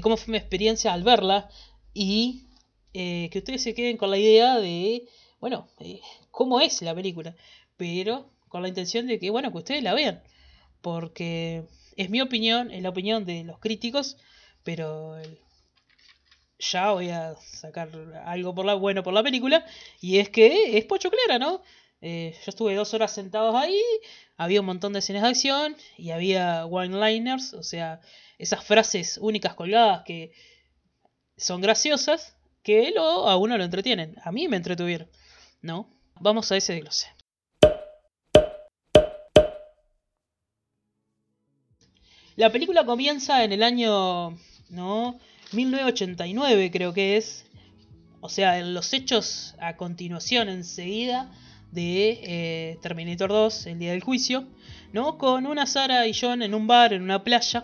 cómo 0.01 0.17
fue 0.17 0.33
mi 0.33 0.37
experiencia 0.37 0.91
al 0.91 1.03
verla 1.03 1.47
y 1.93 2.47
eh, 2.93 3.29
que 3.31 3.39
ustedes 3.39 3.63
se 3.63 3.73
queden 3.73 3.95
con 3.95 4.11
la 4.11 4.17
idea 4.17 4.59
de, 4.59 5.07
bueno, 5.39 5.69
cómo 6.31 6.59
es 6.59 6.81
la 6.81 6.93
película, 6.93 7.35
pero 7.77 8.29
con 8.49 8.63
la 8.63 8.67
intención 8.67 9.07
de 9.07 9.19
que, 9.19 9.29
bueno, 9.29 9.51
que 9.51 9.59
ustedes 9.59 9.83
la 9.83 9.93
vean, 9.93 10.21
porque 10.81 11.65
es 11.95 12.09
mi 12.09 12.21
opinión, 12.21 12.71
es 12.71 12.81
la 12.81 12.89
opinión 12.89 13.25
de 13.25 13.43
los 13.43 13.59
críticos, 13.59 14.17
pero 14.63 15.15
ya 16.59 16.91
voy 16.91 17.09
a 17.09 17.35
sacar 17.35 17.89
algo 18.25 18.55
por 18.55 18.65
la, 18.65 18.73
bueno 18.75 19.03
por 19.03 19.13
la 19.13 19.23
película, 19.23 19.65
y 20.01 20.19
es 20.19 20.29
que 20.29 20.77
es 20.77 20.85
pocho 20.85 21.09
clara, 21.09 21.39
¿no? 21.39 21.61
Eh, 22.01 22.33
yo 22.33 22.49
estuve 22.49 22.75
dos 22.75 22.93
horas 22.93 23.11
sentados 23.11 23.55
ahí, 23.55 23.81
había 24.37 24.59
un 24.59 24.65
montón 24.67 24.93
de 24.93 24.99
escenas 24.99 25.23
de 25.23 25.29
acción 25.29 25.75
y 25.97 26.11
había 26.11 26.65
one-liners, 26.65 27.53
o 27.53 27.63
sea, 27.63 28.01
esas 28.37 28.63
frases 28.63 29.17
únicas 29.21 29.55
colgadas 29.55 30.03
que 30.03 30.31
son 31.37 31.61
graciosas 31.61 32.35
que 32.63 32.91
lo, 32.91 33.27
a 33.27 33.37
uno 33.37 33.57
lo 33.57 33.63
entretienen. 33.63 34.15
A 34.23 34.31
mí 34.31 34.47
me 34.47 34.57
entretuvieron, 34.57 35.09
¿no? 35.61 35.89
Vamos 36.19 36.51
a 36.51 36.57
ese 36.57 36.73
desglose. 36.73 37.14
La 42.37 42.51
película 42.51 42.85
comienza 42.85 43.45
en 43.45 43.53
el 43.53 43.63
año, 43.63 44.37
¿no? 44.69 45.17
1989 45.53 46.69
creo 46.69 46.93
que 46.93 47.15
es. 47.15 47.45
O 48.19 48.27
sea, 48.27 48.59
en 48.59 48.73
los 48.73 48.91
hechos 48.91 49.55
a 49.59 49.77
continuación, 49.77 50.49
enseguida, 50.49 51.31
de 51.71 52.19
eh, 52.23 52.79
Terminator 52.81 53.29
2, 53.29 53.67
el 53.67 53.79
día 53.79 53.91
del 53.91 54.01
juicio, 54.01 54.47
¿no? 54.91 55.17
Con 55.17 55.45
una 55.45 55.65
Sara 55.65 56.07
y 56.07 56.13
John 56.13 56.41
en 56.41 56.53
un 56.53 56.67
bar, 56.67 56.91
en 56.91 57.03
una 57.03 57.23
playa, 57.23 57.63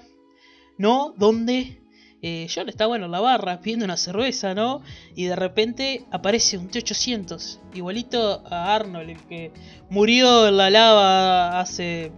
¿no? 0.77 1.13
Donde 1.17 1.81
eh, 2.21 2.47
John 2.53 2.69
está, 2.69 2.85
bueno, 2.85 3.05
en 3.05 3.11
la 3.11 3.19
barra 3.19 3.59
pidiendo 3.59 3.83
una 3.83 3.97
cerveza, 3.97 4.53
¿no? 4.53 4.83
Y 5.15 5.25
de 5.25 5.35
repente 5.35 6.05
aparece 6.11 6.57
un 6.57 6.69
T-800, 6.69 7.59
igualito 7.73 8.43
a 8.47 8.73
Arnold, 8.73 9.09
el 9.09 9.27
que 9.27 9.51
murió 9.89 10.47
en 10.47 10.55
la 10.55 10.69
lava 10.69 11.59
hace 11.59 12.11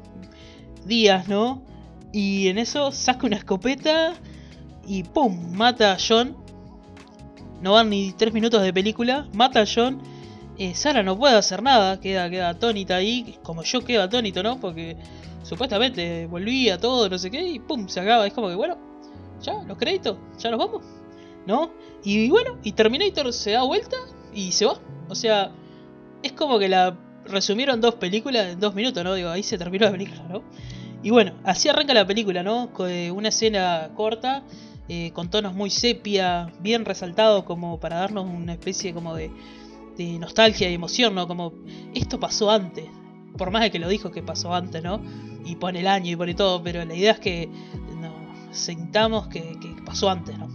días, 0.86 1.28
¿no? 1.28 1.73
Y 2.14 2.48
en 2.48 2.60
eso 2.60 2.92
saca 2.92 3.26
una 3.26 3.38
escopeta 3.38 4.14
y 4.88 5.04
¡pum! 5.04 5.52
Mata 5.52 5.94
a 5.94 5.98
John. 5.98 6.38
No 7.62 7.74
van 7.74 7.90
ni 7.90 8.14
tres 8.14 8.32
minutos 8.34 8.62
de 8.62 8.72
película. 8.72 9.28
Mata 9.34 9.62
a 9.62 9.66
John. 9.66 10.00
Eh, 10.60 10.76
Sara 10.76 11.02
no 11.02 11.18
puede 11.18 11.36
hacer 11.36 11.64
nada. 11.64 12.00
Queda, 12.00 12.30
queda 12.30 12.50
atónita 12.50 12.98
ahí. 12.98 13.40
Como 13.42 13.64
yo 13.64 13.84
quedo 13.84 14.04
atónito, 14.04 14.44
¿no? 14.44 14.60
Porque 14.60 14.96
supuestamente 15.42 16.28
volvía 16.28 16.78
todo, 16.78 17.10
no 17.10 17.18
sé 17.18 17.32
qué. 17.32 17.42
Y 17.42 17.60
¡pum! 17.60 17.88
Se 17.88 18.00
acaba. 18.00 18.28
Es 18.28 18.34
como 18.34 18.48
que, 18.48 18.56
bueno, 18.56 18.78
ya, 19.42 19.64
los 19.64 19.78
créditos. 19.78 20.18
Ya 20.38 20.52
nos 20.52 20.60
vamos. 20.60 20.84
¿No? 21.48 21.72
Y 22.04 22.30
bueno, 22.30 22.60
y 22.64 22.74
Terminator 22.74 23.34
se 23.34 23.52
da 23.52 23.64
vuelta 23.64 23.98
y 24.36 24.52
se 24.52 24.68
va. 24.68 24.80
O 25.10 25.16
sea, 25.16 25.52
es 26.22 26.34
como 26.34 26.60
que 26.60 26.70
la 26.70 26.96
resumieron 27.26 27.82
dos 27.82 27.96
películas 27.96 28.54
en 28.54 28.60
dos 28.60 28.76
minutos, 28.76 29.04
¿no? 29.04 29.16
Digo, 29.16 29.30
ahí 29.30 29.42
se 29.42 29.58
terminó 29.58 29.86
la 29.86 29.92
película, 29.92 30.24
¿no? 30.30 30.44
Y 31.04 31.10
bueno, 31.10 31.34
así 31.44 31.68
arranca 31.68 31.94
la 31.94 32.08
película, 32.08 32.44
¿no? 32.44 32.72
Eh, 32.88 33.12
una 33.12 33.28
escena 33.28 33.92
corta, 33.94 34.44
eh, 34.88 35.12
con 35.12 35.30
tonos 35.30 35.54
muy 35.54 35.70
sepia, 35.70 36.54
bien 36.62 36.86
resaltados 36.86 37.44
como 37.44 37.78
para 37.78 37.98
darnos 37.98 38.26
una 38.26 38.54
especie 38.54 38.94
como 38.94 39.14
de, 39.14 39.30
nostalgia 40.18 40.70
y 40.70 40.74
emoción, 40.74 41.14
¿no? 41.14 41.28
Como 41.28 41.54
esto 41.94 42.22
pasó 42.22 42.50
antes, 42.50 42.86
por 43.38 43.52
más 43.52 43.64
de 43.64 43.72
que 43.72 43.80
lo 43.80 43.90
dijo 43.90 44.12
que 44.12 44.24
pasó 44.24 44.56
antes, 44.56 44.82
¿no? 44.82 45.02
Y 45.46 45.58
pone 45.58 45.82
el 45.82 45.88
año 45.88 46.10
y 46.10 46.16
pone 46.16 46.36
todo, 46.36 46.64
pero 46.64 46.84
la 46.86 46.96
idea 46.96 47.12
es 47.12 47.20
que 47.20 47.50
nos 48.00 48.58
sintamos 48.58 49.28
que, 49.28 49.42
que 49.60 49.76
pasó 49.86 50.10
antes, 50.10 50.40
¿no? 50.40 50.48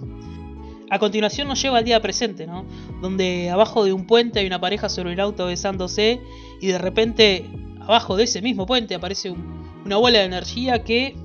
A 0.90 0.98
continuación 0.98 1.46
nos 1.46 1.60
lleva 1.60 1.76
al 1.76 1.84
día 1.84 2.00
presente, 2.00 2.46
¿no? 2.46 2.64
Donde 3.02 3.50
abajo 3.50 3.84
de 3.84 3.92
un 3.92 4.06
puente 4.06 4.40
hay 4.40 4.46
una 4.46 4.60
pareja 4.60 4.88
sobre 4.88 5.12
el 5.12 5.20
auto 5.20 5.44
besándose 5.44 6.22
y 6.62 6.68
de 6.68 6.78
repente 6.78 7.44
abajo 7.82 8.16
de 8.16 8.24
ese 8.24 8.40
mismo 8.40 8.64
puente 8.66 8.94
aparece 8.94 9.30
un, 9.30 9.57
una 9.88 9.96
bola 9.96 10.18
de 10.18 10.26
energía 10.26 10.84
que 10.84 11.16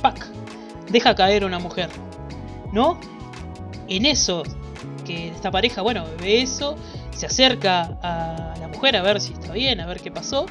¡pac! 0.00 0.28
deja 0.88 1.16
caer 1.16 1.42
a 1.42 1.46
una 1.46 1.58
mujer. 1.58 1.90
¿No? 2.72 3.00
En 3.88 4.06
eso, 4.06 4.44
que 5.04 5.28
esta 5.28 5.50
pareja, 5.50 5.82
bueno, 5.82 6.04
ve 6.20 6.40
eso, 6.40 6.76
se 7.10 7.26
acerca 7.26 7.98
a 8.00 8.54
la 8.60 8.68
mujer 8.68 8.96
a 8.96 9.02
ver 9.02 9.20
si 9.20 9.32
está 9.32 9.52
bien, 9.52 9.80
a 9.80 9.86
ver 9.86 10.00
qué 10.00 10.12
pasó. 10.12 10.46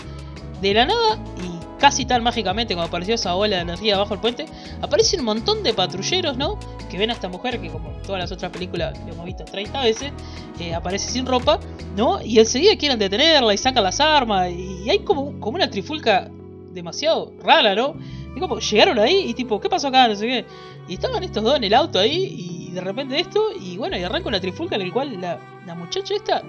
De 0.61 0.73
la 0.73 0.85
nada, 0.85 1.17
y 1.37 1.79
casi 1.79 2.05
tan 2.05 2.21
mágicamente 2.23 2.75
como 2.75 2.85
apareció 2.85 3.15
esa 3.15 3.33
bola 3.33 3.55
de 3.55 3.61
energía 3.61 3.97
bajo 3.97 4.15
el 4.15 4.19
puente, 4.19 4.45
aparece 4.81 5.17
un 5.17 5.23
montón 5.23 5.63
de 5.63 5.73
patrulleros, 5.73 6.35
¿no? 6.35 6.59
Que 6.89 6.97
ven 6.97 7.09
a 7.09 7.13
esta 7.13 7.29
mujer 7.29 7.61
que, 7.61 7.69
como 7.69 7.89
todas 8.05 8.19
las 8.19 8.33
otras 8.33 8.51
películas 8.51 8.99
que 8.99 9.11
hemos 9.11 9.25
visto 9.25 9.45
30 9.45 9.81
veces, 9.81 10.11
eh, 10.59 10.75
aparece 10.75 11.09
sin 11.09 11.25
ropa, 11.25 11.57
¿no? 11.95 12.21
Y 12.21 12.37
enseguida 12.37 12.75
quieren 12.75 12.99
detenerla 12.99 13.53
y 13.53 13.57
sacan 13.57 13.83
las 13.83 14.01
armas, 14.01 14.51
y 14.51 14.89
hay 14.89 14.99
como, 14.99 15.39
como 15.39 15.55
una 15.55 15.69
trifulca 15.69 16.29
demasiado 16.73 17.33
rara, 17.43 17.75
¿no? 17.75 17.95
Y 18.35 18.39
como 18.39 18.59
llegaron 18.59 18.99
ahí 18.99 19.29
y 19.29 19.33
tipo, 19.33 19.59
¿qué 19.59 19.69
pasó 19.69 19.87
acá? 19.89 20.07
No 20.07 20.15
sé 20.15 20.27
qué. 20.27 20.45
Y 20.87 20.95
estaban 20.95 21.23
estos 21.23 21.43
dos 21.43 21.55
en 21.55 21.63
el 21.63 21.73
auto 21.73 21.99
ahí 21.99 22.67
y 22.69 22.71
de 22.71 22.81
repente 22.81 23.19
esto 23.19 23.49
y 23.59 23.77
bueno, 23.77 23.97
y 23.97 24.03
arranca 24.03 24.29
una 24.29 24.39
trifulca 24.39 24.75
en 24.75 24.81
el 24.81 24.93
cual 24.93 25.19
la, 25.19 25.39
la 25.65 25.75
muchacha 25.75 26.15
esta, 26.15 26.41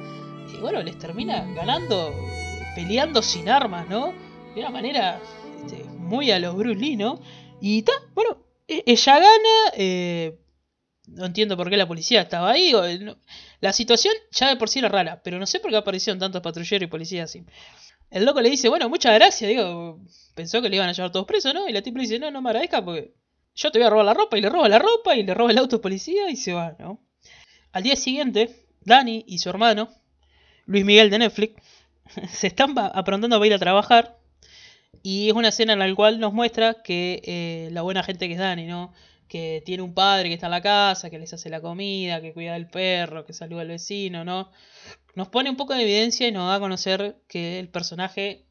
y 0.52 0.60
bueno, 0.60 0.82
les 0.82 0.98
termina 0.98 1.44
ganando, 1.54 2.14
peleando 2.74 3.22
sin 3.22 3.48
armas, 3.48 3.88
¿no? 3.88 4.12
De 4.54 4.60
una 4.60 4.70
manera 4.70 5.20
este, 5.64 5.84
muy 5.84 6.30
a 6.30 6.38
los 6.38 6.54
Bruce 6.54 6.78
Lee, 6.78 6.96
¿no? 6.96 7.20
Y 7.60 7.78
está, 7.78 7.92
bueno, 8.14 8.38
e, 8.68 8.82
ella 8.86 9.14
gana, 9.14 9.72
eh, 9.76 10.38
no 11.06 11.26
entiendo 11.26 11.56
por 11.56 11.70
qué 11.70 11.76
la 11.76 11.86
policía 11.86 12.22
estaba 12.22 12.50
ahí. 12.50 12.74
O, 12.74 12.82
no, 12.98 13.16
la 13.60 13.72
situación 13.72 14.14
ya 14.30 14.48
de 14.48 14.56
por 14.56 14.68
sí 14.68 14.78
era 14.78 14.88
rara, 14.88 15.20
pero 15.22 15.38
no 15.38 15.46
sé 15.46 15.60
por 15.60 15.70
qué 15.70 15.76
aparecieron 15.76 16.18
tantos 16.18 16.42
patrulleros 16.42 16.86
y 16.86 16.90
policías 16.90 17.30
así. 17.30 17.44
El 18.12 18.26
loco 18.26 18.42
le 18.42 18.50
dice, 18.50 18.68
bueno, 18.68 18.90
muchas 18.90 19.14
gracias, 19.14 19.48
digo, 19.48 19.98
pensó 20.34 20.60
que 20.60 20.68
le 20.68 20.76
iban 20.76 20.88
a 20.88 20.92
llevar 20.92 21.10
todos 21.10 21.24
presos, 21.26 21.54
¿no? 21.54 21.66
Y 21.66 21.72
la 21.72 21.80
tipa 21.80 21.96
le 21.96 22.02
dice, 22.02 22.18
no, 22.18 22.30
no 22.30 22.42
me 22.42 22.50
agradezca 22.50 22.84
porque 22.84 23.14
yo 23.54 23.72
te 23.72 23.78
voy 23.78 23.86
a 23.86 23.90
robar 23.90 24.04
la 24.04 24.12
ropa 24.12 24.36
y 24.36 24.42
le 24.42 24.50
roba 24.50 24.68
la 24.68 24.78
ropa 24.78 25.16
y 25.16 25.22
le 25.22 25.32
roba 25.32 25.50
el 25.50 25.56
auto 25.56 25.80
policía 25.80 26.28
y 26.30 26.36
se 26.36 26.52
va, 26.52 26.76
¿no? 26.78 27.00
Al 27.72 27.82
día 27.82 27.96
siguiente, 27.96 28.66
Dani 28.82 29.24
y 29.26 29.38
su 29.38 29.48
hermano, 29.48 29.88
Luis 30.66 30.84
Miguel 30.84 31.08
de 31.08 31.20
Netflix, 31.20 31.62
se 32.30 32.48
están 32.48 32.74
aprontando 32.78 33.38
para 33.38 33.46
ir 33.46 33.54
a 33.54 33.58
trabajar 33.58 34.18
y 35.02 35.30
es 35.30 35.34
una 35.34 35.48
escena 35.48 35.72
en 35.72 35.78
la 35.78 35.94
cual 35.94 36.20
nos 36.20 36.34
muestra 36.34 36.82
que 36.82 37.22
eh, 37.24 37.70
la 37.72 37.80
buena 37.80 38.02
gente 38.02 38.28
que 38.28 38.34
es 38.34 38.38
Dani, 38.38 38.66
¿no? 38.66 38.92
Que 39.26 39.62
tiene 39.64 39.82
un 39.82 39.94
padre 39.94 40.28
que 40.28 40.34
está 40.34 40.48
en 40.48 40.52
la 40.52 40.60
casa, 40.60 41.08
que 41.08 41.18
les 41.18 41.32
hace 41.32 41.48
la 41.48 41.62
comida, 41.62 42.20
que 42.20 42.34
cuida 42.34 42.52
del 42.52 42.68
perro, 42.68 43.24
que 43.24 43.32
saluda 43.32 43.62
al 43.62 43.68
vecino, 43.68 44.22
¿no? 44.22 44.50
Nos 45.14 45.28
pone 45.28 45.50
un 45.50 45.56
poco 45.56 45.74
de 45.74 45.82
evidencia 45.82 46.28
y 46.28 46.32
nos 46.32 46.48
da 46.48 46.56
a 46.56 46.60
conocer 46.60 47.16
que 47.28 47.58
el 47.58 47.68
personaje 47.68 48.46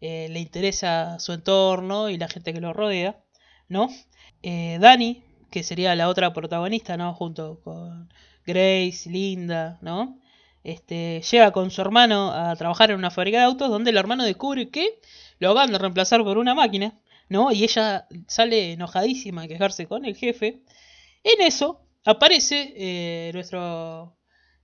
eh, 0.00 0.28
le 0.30 0.40
interesa 0.40 1.18
su 1.18 1.32
entorno 1.32 2.10
y 2.10 2.18
la 2.18 2.28
gente 2.28 2.52
que 2.52 2.60
lo 2.60 2.72
rodea, 2.72 3.18
¿no? 3.68 3.88
Eh, 4.42 4.78
Dani, 4.80 5.22
que 5.50 5.62
sería 5.62 5.94
la 5.94 6.08
otra 6.08 6.32
protagonista, 6.32 6.96
¿no? 6.96 7.14
Junto 7.14 7.60
con 7.60 8.12
Grace, 8.44 9.10
Linda, 9.10 9.78
¿no? 9.80 10.18
Este, 10.64 11.22
llega 11.30 11.52
con 11.52 11.70
su 11.70 11.80
hermano 11.80 12.32
a 12.32 12.54
trabajar 12.56 12.90
en 12.90 12.98
una 12.98 13.10
fábrica 13.10 13.38
de 13.38 13.44
autos 13.44 13.70
donde 13.70 13.90
el 13.90 13.96
hermano 13.96 14.24
descubre 14.24 14.68
que 14.68 15.00
lo 15.38 15.54
van 15.54 15.74
a 15.74 15.78
reemplazar 15.78 16.24
por 16.24 16.38
una 16.38 16.54
máquina, 16.54 16.98
¿no? 17.28 17.52
Y 17.52 17.64
ella 17.64 18.06
sale 18.26 18.72
enojadísima 18.72 19.42
a 19.42 19.48
quejarse 19.48 19.86
con 19.86 20.04
el 20.04 20.16
jefe. 20.16 20.62
En 21.24 21.40
eso 21.40 21.80
aparece 22.04 22.72
eh, 22.76 23.30
nuestro 23.32 24.16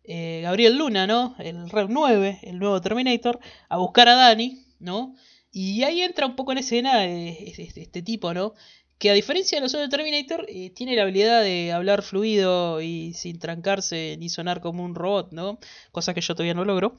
eh, 0.05 0.41
Gabriel 0.43 0.77
Luna, 0.77 1.07
¿no? 1.07 1.37
El 1.39 1.71
Rev 1.71 1.89
9, 1.89 2.41
el 2.43 2.59
nuevo 2.59 2.81
Terminator, 2.81 3.39
a 3.69 3.77
buscar 3.77 4.09
a 4.09 4.17
Dani, 4.17 4.65
¿no? 4.81 5.15
Y 5.53 5.85
ahí 5.85 6.03
entra 6.03 6.27
un 6.27 6.35
poco 6.35 6.53
en 6.53 6.59
escena 6.59 7.07
eh, 7.07 7.53
este, 7.57 8.03
tipo, 8.03 8.35
¿no? 8.35 8.55
Que 8.99 9.11
a 9.11 9.15
diferencia 9.15 9.59
de 9.59 9.63
los 9.63 9.75
otros 9.75 9.91
Terminator, 9.91 10.47
eh, 10.49 10.71
tiene 10.71 10.97
la 10.97 11.03
habilidad 11.03 11.43
de 11.43 11.73
hablar 11.73 12.03
fluido 12.03 12.81
y 12.81 13.15
sin 13.15 13.39
trancarse 13.39 14.17
ni 14.19 14.29
sonar 14.29 14.61
como 14.61 14.85
un 14.85 14.95
robot, 14.95 15.33
¿no? 15.33 15.59
Cosa 15.93 16.15
que 16.15 16.21
yo 16.21 16.35
todavía 16.35 16.55
no 16.55 16.65
logro. 16.65 16.99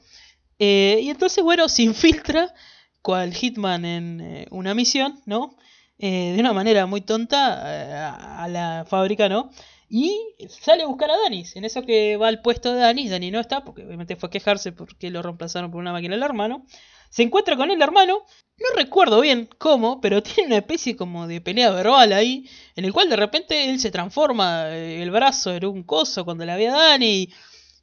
y 0.58 1.10
entonces, 1.10 1.44
bueno, 1.44 1.68
se 1.68 1.82
infiltra 1.82 2.54
cual 3.02 3.34
Hitman 3.34 3.84
en 3.84 4.46
una 4.50 4.74
misión, 4.74 5.20
¿no? 5.26 5.56
de 5.98 6.36
una 6.38 6.52
manera 6.52 6.86
muy 6.86 7.00
tonta 7.00 8.42
a 8.42 8.48
la 8.48 8.84
fábrica, 8.88 9.28
¿no? 9.28 9.50
Y 9.88 10.18
sale 10.48 10.82
a 10.82 10.86
buscar 10.86 11.10
a 11.10 11.18
Danis. 11.18 11.56
En 11.56 11.64
eso 11.64 11.82
que 11.82 12.16
va 12.16 12.28
al 12.28 12.40
puesto 12.40 12.72
de 12.72 12.80
Danis, 12.80 13.10
Dani 13.10 13.30
no 13.30 13.40
está, 13.40 13.64
porque 13.64 13.84
obviamente 13.84 14.16
fue 14.16 14.28
a 14.28 14.30
quejarse 14.30 14.72
porque 14.72 15.10
lo 15.10 15.22
reemplazaron 15.22 15.70
por 15.70 15.80
una 15.80 15.92
máquina 15.92 16.14
del 16.14 16.22
hermano. 16.22 16.66
Se 17.10 17.22
encuentra 17.22 17.56
con 17.56 17.70
el 17.70 17.80
hermano, 17.80 18.24
no 18.58 18.66
recuerdo 18.76 19.20
bien 19.20 19.48
cómo, 19.58 20.00
pero 20.00 20.22
tiene 20.22 20.48
una 20.48 20.56
especie 20.58 20.96
como 20.96 21.26
de 21.26 21.40
pelea 21.40 21.70
verbal 21.70 22.12
ahí, 22.12 22.48
en 22.76 22.84
el 22.84 22.92
cual 22.92 23.08
de 23.08 23.16
repente 23.16 23.70
él 23.70 23.78
se 23.78 23.90
transforma 23.90 24.70
eh, 24.70 25.02
el 25.02 25.10
brazo 25.10 25.54
en 25.54 25.64
un 25.66 25.82
coso 25.84 26.24
cuando 26.24 26.44
la 26.44 26.56
ve 26.56 26.68
a 26.68 26.72
Dani. 26.72 27.28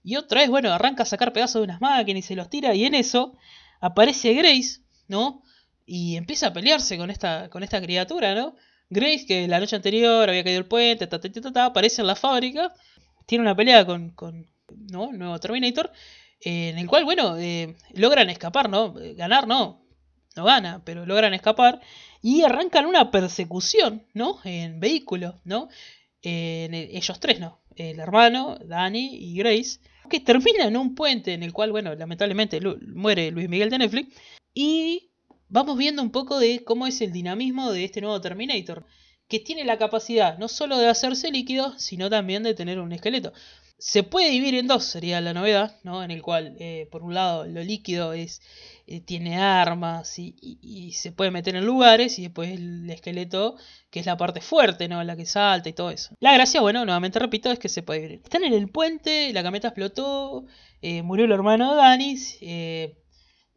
Y 0.03 0.15
otra 0.15 0.41
vez, 0.41 0.49
bueno, 0.49 0.73
arranca 0.73 1.03
a 1.03 1.05
sacar 1.05 1.31
pedazos 1.31 1.61
de 1.61 1.65
unas 1.65 1.81
máquinas 1.81 2.25
y 2.25 2.27
se 2.27 2.35
los 2.35 2.49
tira. 2.49 2.73
Y 2.73 2.85
en 2.85 2.95
eso 2.95 3.37
aparece 3.79 4.33
Grace, 4.33 4.81
¿no? 5.07 5.43
Y 5.85 6.15
empieza 6.15 6.47
a 6.47 6.53
pelearse 6.53 6.97
con 6.97 7.09
esta, 7.09 7.49
con 7.49 7.63
esta 7.63 7.81
criatura, 7.81 8.33
¿no? 8.35 8.55
Grace, 8.91 9.25
que 9.25 9.47
la 9.47 9.59
noche 9.59 9.77
anterior 9.77 10.29
había 10.29 10.43
caído 10.43 10.59
el 10.59 10.65
puente, 10.65 11.07
aparece 11.55 12.01
en 12.01 12.07
la 12.07 12.15
fábrica, 12.15 12.73
tiene 13.25 13.41
una 13.41 13.55
pelea 13.55 13.85
con, 13.85 14.09
con 14.11 14.47
nuevo 14.89 15.39
Terminator, 15.39 15.91
eh, 16.41 16.69
en 16.69 16.77
el 16.77 16.87
cual, 16.87 17.05
bueno, 17.05 17.37
eh, 17.37 17.77
logran 17.93 18.29
escapar, 18.29 18.69
¿no? 18.69 18.93
Ganar, 18.93 19.47
no, 19.47 19.81
no 20.35 20.43
gana, 20.43 20.81
pero 20.83 21.05
logran 21.05 21.33
escapar 21.33 21.79
y 22.21 22.41
arrancan 22.41 22.85
una 22.85 23.11
persecución, 23.11 24.05
¿no? 24.13 24.39
En 24.43 24.81
vehículo, 24.81 25.39
¿no? 25.45 25.69
En 26.21 26.73
ellos 26.73 27.17
tres, 27.21 27.39
¿no? 27.39 27.61
El 27.77 27.97
hermano, 27.97 28.57
Danny 28.65 29.15
y 29.15 29.37
Grace, 29.37 29.79
que 30.09 30.19
termina 30.19 30.65
en 30.65 30.75
un 30.75 30.95
puente 30.95 31.33
en 31.33 31.43
el 31.43 31.53
cual, 31.53 31.71
bueno, 31.71 31.95
lamentablemente 31.95 32.59
muere 32.93 33.31
Luis 33.31 33.47
Miguel 33.47 33.69
de 33.69 33.77
Netflix 33.77 34.13
y 34.53 35.10
vamos 35.51 35.77
viendo 35.77 36.01
un 36.01 36.11
poco 36.11 36.39
de 36.39 36.63
cómo 36.63 36.87
es 36.87 37.01
el 37.01 37.11
dinamismo 37.11 37.71
de 37.71 37.83
este 37.83 38.01
nuevo 38.01 38.19
Terminator, 38.21 38.85
que 39.27 39.39
tiene 39.39 39.65
la 39.65 39.77
capacidad 39.77 40.37
no 40.37 40.47
solo 40.47 40.77
de 40.77 40.87
hacerse 40.87 41.29
líquido, 41.29 41.77
sino 41.77 42.09
también 42.09 42.41
de 42.43 42.55
tener 42.55 42.79
un 42.79 42.91
esqueleto. 42.91 43.33
se 43.77 44.03
puede 44.03 44.29
dividir 44.29 44.55
en 44.55 44.67
dos, 44.67 44.85
sería 44.85 45.21
la 45.21 45.33
novedad, 45.33 45.79
¿no? 45.83 46.03
En 46.03 46.11
el 46.11 46.21
cual, 46.21 46.55
eh, 46.59 46.87
por 46.91 47.01
un 47.03 47.15
lado, 47.15 47.45
lo 47.47 47.63
líquido 47.63 48.13
es 48.13 48.41
eh, 48.87 49.01
tiene 49.01 49.37
armas 49.37 50.19
y, 50.19 50.91
se 50.93 51.11
puede 51.11 51.31
meter 51.31 51.55
en 51.55 51.65
lugares, 51.65 52.19
y 52.19 52.23
después 52.23 52.51
el 52.51 52.89
esqueleto, 52.89 53.55
que 53.89 53.99
es 54.01 54.05
la 54.05 54.17
parte 54.17 54.41
fuerte, 54.41 54.87
¿no? 54.87 55.03
La 55.03 55.15
que 55.15 55.25
salta 55.25 55.69
y 55.69 55.73
todo 55.73 55.89
eso. 55.91 56.15
La 56.19 56.33
gracia, 56.33 56.61
bueno, 56.61 56.85
nuevamente 56.85 57.19
repito, 57.19 57.51
es 57.51 57.59
que 57.59 57.69
se 57.69 57.83
puede 57.83 58.01
dividir. 58.01 58.21
Están 58.23 58.43
en 58.43 58.53
el 58.53 58.69
puente, 58.69 59.33
la 59.33 59.43
camioneta 59.43 59.69
explotó, 59.69 60.45
eh, 60.81 61.01
murió 61.01 61.25
el 61.25 61.31
hermano 61.31 61.71
de 61.71 61.77
Danis, 61.77 62.37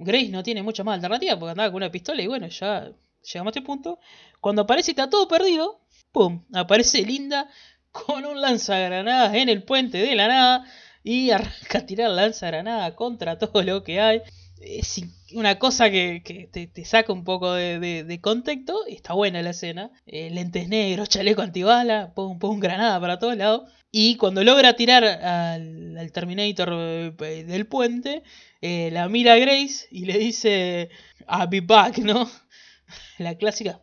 Grace 0.05 0.29
no 0.29 0.43
tiene 0.43 0.63
mucha 0.63 0.85
más 0.85 0.97
alternativa 0.97 1.39
porque 1.39 1.51
andaba 1.51 1.71
con 1.71 1.77
una 1.83 1.91
pistola 1.91 2.23
y 2.23 2.27
bueno, 2.27 2.47
ya 2.49 2.93
llegamos 3.33 3.55
a 3.55 3.59
este 3.59 3.63
punto. 3.63 3.99
Cuando 4.41 4.63
aparece 4.63 4.93
está 4.93 5.09
todo 5.09 5.27
perdido, 5.27 5.81
¡pum! 6.13 6.45
Aparece 6.53 7.03
Linda 7.03 7.49
con 7.91 8.25
un 8.25 8.41
lanzagranadas 8.41 9.35
en 9.35 9.49
el 9.49 9.63
puente 9.63 9.99
de 9.99 10.15
la 10.15 10.29
nada 10.29 10.67
y 11.03 11.31
arranca 11.31 11.79
a 11.79 11.87
tirar 11.87 12.11
lanzagranadas 12.11 12.93
contra 12.95 13.39
todo 13.39 13.63
lo 13.63 13.83
que 13.85 14.01
hay. 14.01 14.23
Es 14.61 15.03
una 15.33 15.59
cosa 15.59 15.91
que, 15.91 16.49
te, 16.53 16.85
saca 16.85 17.13
un 17.13 17.25
poco 17.25 17.53
de, 17.53 18.19
contexto. 18.23 18.87
Está 18.87 19.15
buena 19.15 19.43
la 19.43 19.51
escena. 19.51 19.91
Eh, 20.07 20.31
lentes 20.31 20.69
negros, 20.69 21.09
chaleco 21.11 21.43
antibala, 21.43 22.13
pum, 22.15 22.39
pum, 22.39 22.61
granada 22.61 23.01
para 23.01 23.19
todos 23.19 23.37
lados. 23.37 23.71
Y 23.91 24.17
cuando 24.17 24.43
logra 24.43 24.75
tirar 24.75 25.05
al, 25.05 25.97
al 25.97 26.13
Terminator 26.13 26.69
eh, 26.73 27.45
del 27.47 27.67
puente, 27.67 28.25
eh, 28.61 28.91
la 28.91 29.09
mira 29.09 29.35
a 29.35 29.37
Grace 29.37 29.87
y 29.91 30.07
le 30.07 30.19
dice, 30.19 30.89
I'll 31.29 31.49
be 31.49 31.61
back, 31.61 31.99
¿no? 31.99 32.29
La 33.19 33.37
clásica 33.37 33.83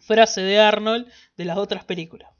frase 0.00 0.40
de 0.40 0.58
Arnold 0.58 1.06
de 1.36 1.44
las 1.44 1.58
otras 1.58 1.84
películas. 1.84 2.31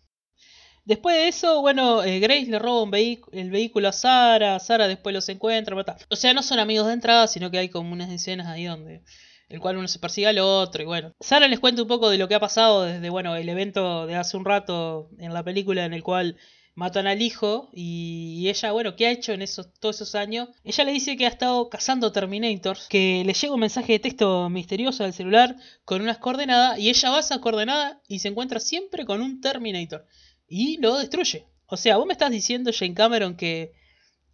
Después 0.84 1.14
de 1.16 1.28
eso, 1.28 1.60
bueno, 1.60 2.02
eh, 2.02 2.18
Grace 2.18 2.46
le 2.46 2.58
roba 2.58 2.98
el 3.32 3.50
vehículo 3.50 3.88
a 3.88 3.92
Sara, 3.92 4.58
Sara 4.58 4.88
después 4.88 5.14
los 5.14 5.28
encuentra, 5.28 5.76
mata. 5.76 5.96
O 6.10 6.16
sea, 6.16 6.34
no 6.34 6.42
son 6.42 6.58
amigos 6.58 6.88
de 6.88 6.94
entrada, 6.94 7.28
sino 7.28 7.50
que 7.50 7.58
hay 7.58 7.68
como 7.68 7.92
unas 7.92 8.10
escenas 8.10 8.48
ahí 8.48 8.64
donde 8.64 9.02
el 9.48 9.60
cual 9.60 9.76
uno 9.76 9.86
se 9.86 9.98
persigue 9.98 10.26
al 10.26 10.38
otro 10.38 10.82
y 10.82 10.86
bueno. 10.86 11.12
Sara 11.20 11.46
les 11.46 11.60
cuenta 11.60 11.82
un 11.82 11.88
poco 11.88 12.08
de 12.08 12.18
lo 12.18 12.26
que 12.26 12.34
ha 12.34 12.40
pasado 12.40 12.84
desde, 12.84 13.10
bueno, 13.10 13.36
el 13.36 13.48
evento 13.48 14.06
de 14.06 14.16
hace 14.16 14.36
un 14.36 14.44
rato 14.44 15.10
en 15.18 15.34
la 15.34 15.44
película 15.44 15.84
en 15.84 15.92
el 15.92 16.02
cual 16.02 16.36
matan 16.74 17.06
al 17.06 17.20
hijo 17.20 17.68
y, 17.72 18.48
ella, 18.48 18.72
bueno, 18.72 18.96
¿qué 18.96 19.06
ha 19.06 19.10
hecho 19.10 19.32
en 19.32 19.42
esos, 19.42 19.72
todos 19.74 19.96
esos 19.96 20.14
años? 20.14 20.48
Ella 20.64 20.84
le 20.84 20.92
dice 20.92 21.16
que 21.18 21.26
ha 21.26 21.28
estado 21.28 21.68
cazando 21.68 22.12
Terminators, 22.12 22.88
que 22.88 23.22
le 23.26 23.34
llega 23.34 23.54
un 23.54 23.60
mensaje 23.60 23.92
de 23.92 23.98
texto 23.98 24.48
misterioso 24.48 25.04
al 25.04 25.12
celular 25.12 25.56
con 25.84 26.00
unas 26.00 26.18
coordenadas 26.18 26.78
y 26.78 26.88
ella 26.88 27.10
va 27.10 27.18
a 27.18 27.20
esa 27.20 27.40
coordenada 27.40 28.00
y 28.08 28.20
se 28.20 28.28
encuentra 28.28 28.58
siempre 28.58 29.04
con 29.04 29.20
un 29.20 29.40
Terminator 29.40 30.06
y 30.52 30.78
lo 30.78 30.98
destruye. 30.98 31.46
O 31.66 31.76
sea, 31.76 31.96
vos 31.98 32.06
me 32.06 32.12
estás 32.14 32.30
diciendo, 32.30 32.70
Jane 32.78 32.94
Cameron, 32.94 33.36
que 33.36 33.72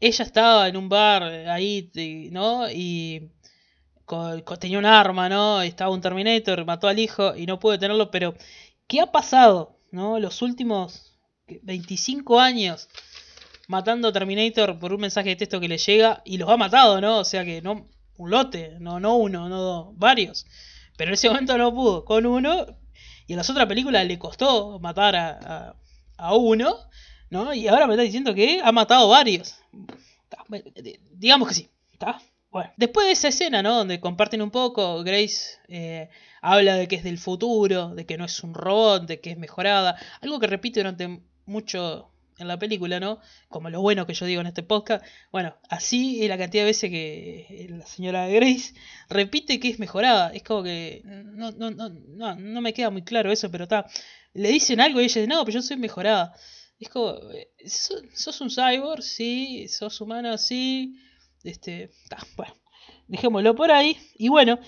ella 0.01 0.25
estaba 0.25 0.69
en 0.69 0.77
un 0.77 0.89
bar 0.89 1.23
ahí, 1.25 1.91
¿no? 2.33 2.71
Y 2.71 3.31
co- 4.05 4.43
co- 4.45 4.59
tenía 4.59 4.79
un 4.79 4.87
arma, 4.87 5.29
¿no? 5.29 5.63
Estaba 5.63 5.91
un 5.93 6.01
Terminator, 6.01 6.65
mató 6.65 6.89
al 6.89 6.99
hijo 6.99 7.37
y 7.37 7.47
no 7.47 7.59
pudo 7.59 7.73
detenerlo, 7.73 8.11
pero 8.11 8.35
¿qué 8.89 9.01
ha 9.01 9.13
pasado, 9.13 9.79
¿no? 9.93 10.19
Los 10.19 10.43
últimos 10.43 11.19
¿qué? 11.47 11.61
25 11.63 12.41
años 12.41 12.89
matando 13.69 14.13
Terminator 14.13 14.79
por 14.79 14.93
un 14.93 15.01
mensaje 15.01 15.31
de 15.31 15.37
texto 15.37 15.61
que 15.61 15.69
le 15.69 15.79
llega 15.79 16.23
y 16.25 16.39
los 16.39 16.49
ha 16.51 16.57
matado, 16.57 17.01
¿no? 17.01 17.19
O 17.19 17.25
sea 17.25 17.45
que 17.45 17.63
no 17.63 17.89
un 18.17 18.31
lote, 18.31 18.77
no, 18.81 18.99
no 19.01 19.17
uno, 19.17 19.49
no 19.49 19.61
dos, 19.61 19.89
varios. 19.99 20.47
Pero 20.97 21.11
en 21.11 21.15
ese 21.15 21.29
momento 21.29 21.57
no 21.59 21.73
pudo, 21.75 22.05
con 22.05 22.27
uno. 22.27 22.67
Y 23.27 23.33
en 23.35 23.37
las 23.39 23.51
otras 23.51 23.67
películas 23.69 24.07
le 24.07 24.19
costó 24.19 24.79
matar 24.81 25.15
a, 25.17 25.29
a, 25.71 25.77
a 26.19 26.35
uno, 26.37 26.77
¿no? 27.31 27.55
Y 27.55 27.69
ahora 27.69 27.87
me 27.87 27.95
está 27.95 28.03
diciendo 28.03 28.35
que 28.35 28.61
ha 28.63 28.73
matado 28.73 29.09
varios. 29.09 29.57
Digamos 31.13 31.49
que 31.49 31.55
sí, 31.55 31.71
¿está? 31.93 32.21
Bueno, 32.51 32.71
después 32.77 33.07
de 33.07 33.13
esa 33.13 33.29
escena, 33.29 33.63
¿no? 33.63 33.77
Donde 33.77 34.01
comparten 34.01 34.43
un 34.43 34.51
poco, 34.51 35.03
Grace 35.03 35.59
eh, 35.69 36.09
habla 36.41 36.77
de 36.77 36.89
que 36.89 36.97
es 36.97 37.05
del 37.05 37.19
futuro, 37.19 37.95
de 37.95 38.07
que 38.07 38.17
no 38.17 38.25
es 38.25 38.43
un 38.43 38.55
robot, 38.55 39.07
de 39.07 39.21
que 39.21 39.31
es 39.31 39.39
mejorada. 39.39 39.97
Algo 40.21 40.41
que 40.41 40.47
repite 40.47 40.81
durante 40.81 41.21
mucho 41.47 42.11
en 42.39 42.49
la 42.49 42.59
película, 42.59 43.01
¿no? 43.01 43.21
Como 43.49 43.69
lo 43.69 43.81
bueno 43.81 44.07
que 44.07 44.15
yo 44.15 44.25
digo 44.25 44.41
en 44.41 44.47
este 44.47 44.63
podcast. 44.63 45.05
Bueno, 45.31 45.57
así 45.69 46.23
es 46.23 46.29
la 46.29 46.39
cantidad 46.39 46.63
de 46.63 46.71
veces 46.71 46.91
que 46.91 47.67
la 47.71 47.87
señora 47.87 48.29
Grace 48.29 48.75
repite 49.11 49.61
que 49.61 49.69
es 49.69 49.79
mejorada. 49.79 50.33
Es 50.33 50.43
como 50.43 50.63
que 50.63 51.03
no, 51.05 51.51
no, 51.53 51.71
no, 51.71 51.91
no, 51.91 52.35
no 52.37 52.61
me 52.61 52.73
queda 52.73 52.91
muy 52.91 53.03
claro 53.03 53.31
eso, 53.31 53.51
pero 53.51 53.65
está. 53.65 53.87
Le 54.35 54.51
dicen 54.51 54.81
algo 54.81 55.01
y 55.01 55.05
ella 55.05 55.21
dice, 55.23 55.27
no, 55.27 55.45
pero 55.45 55.57
yo 55.57 55.63
soy 55.63 55.77
mejorada. 55.77 56.35
Es 56.79 56.89
como, 56.89 57.15
eh, 57.33 57.51
"So- 57.67 58.01
sos 58.15 58.41
un 58.41 58.51
cyborg, 58.51 59.03
sí, 59.03 59.69
sos 59.69 60.01
humano, 60.01 60.39
sí. 60.39 60.95
Este, 61.45 61.91
bueno, 62.37 62.55
dejémoslo 63.09 63.55
por 63.55 63.71
ahí. 63.73 63.97
Y 64.17 64.29
bueno, 64.29 64.59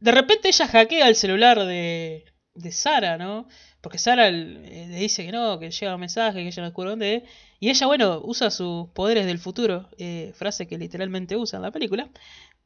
de 0.00 0.12
repente 0.12 0.48
ella 0.48 0.66
hackea 0.66 1.08
el 1.08 1.16
celular 1.16 1.58
de, 1.64 2.24
de 2.54 2.72
Sara, 2.72 3.16
¿no? 3.18 3.48
Porque 3.82 3.98
Sara 3.98 4.28
eh, 4.28 4.32
le 4.32 4.96
dice 4.96 5.26
que 5.26 5.32
no, 5.32 5.58
que 5.58 5.70
llega 5.70 5.94
un 5.94 6.00
mensaje, 6.00 6.38
que 6.38 6.46
ella 6.46 6.62
no 6.62 6.68
descubre 6.68 6.90
dónde 6.90 7.14
es. 7.16 7.22
Y 7.60 7.68
ella, 7.68 7.86
bueno, 7.86 8.20
usa 8.24 8.50
sus 8.50 8.88
poderes 8.90 9.26
del 9.26 9.38
futuro, 9.38 9.88
eh, 9.98 10.32
frase 10.34 10.66
que 10.66 10.78
literalmente 10.78 11.36
usa 11.36 11.58
en 11.58 11.62
la 11.62 11.72
película, 11.72 12.08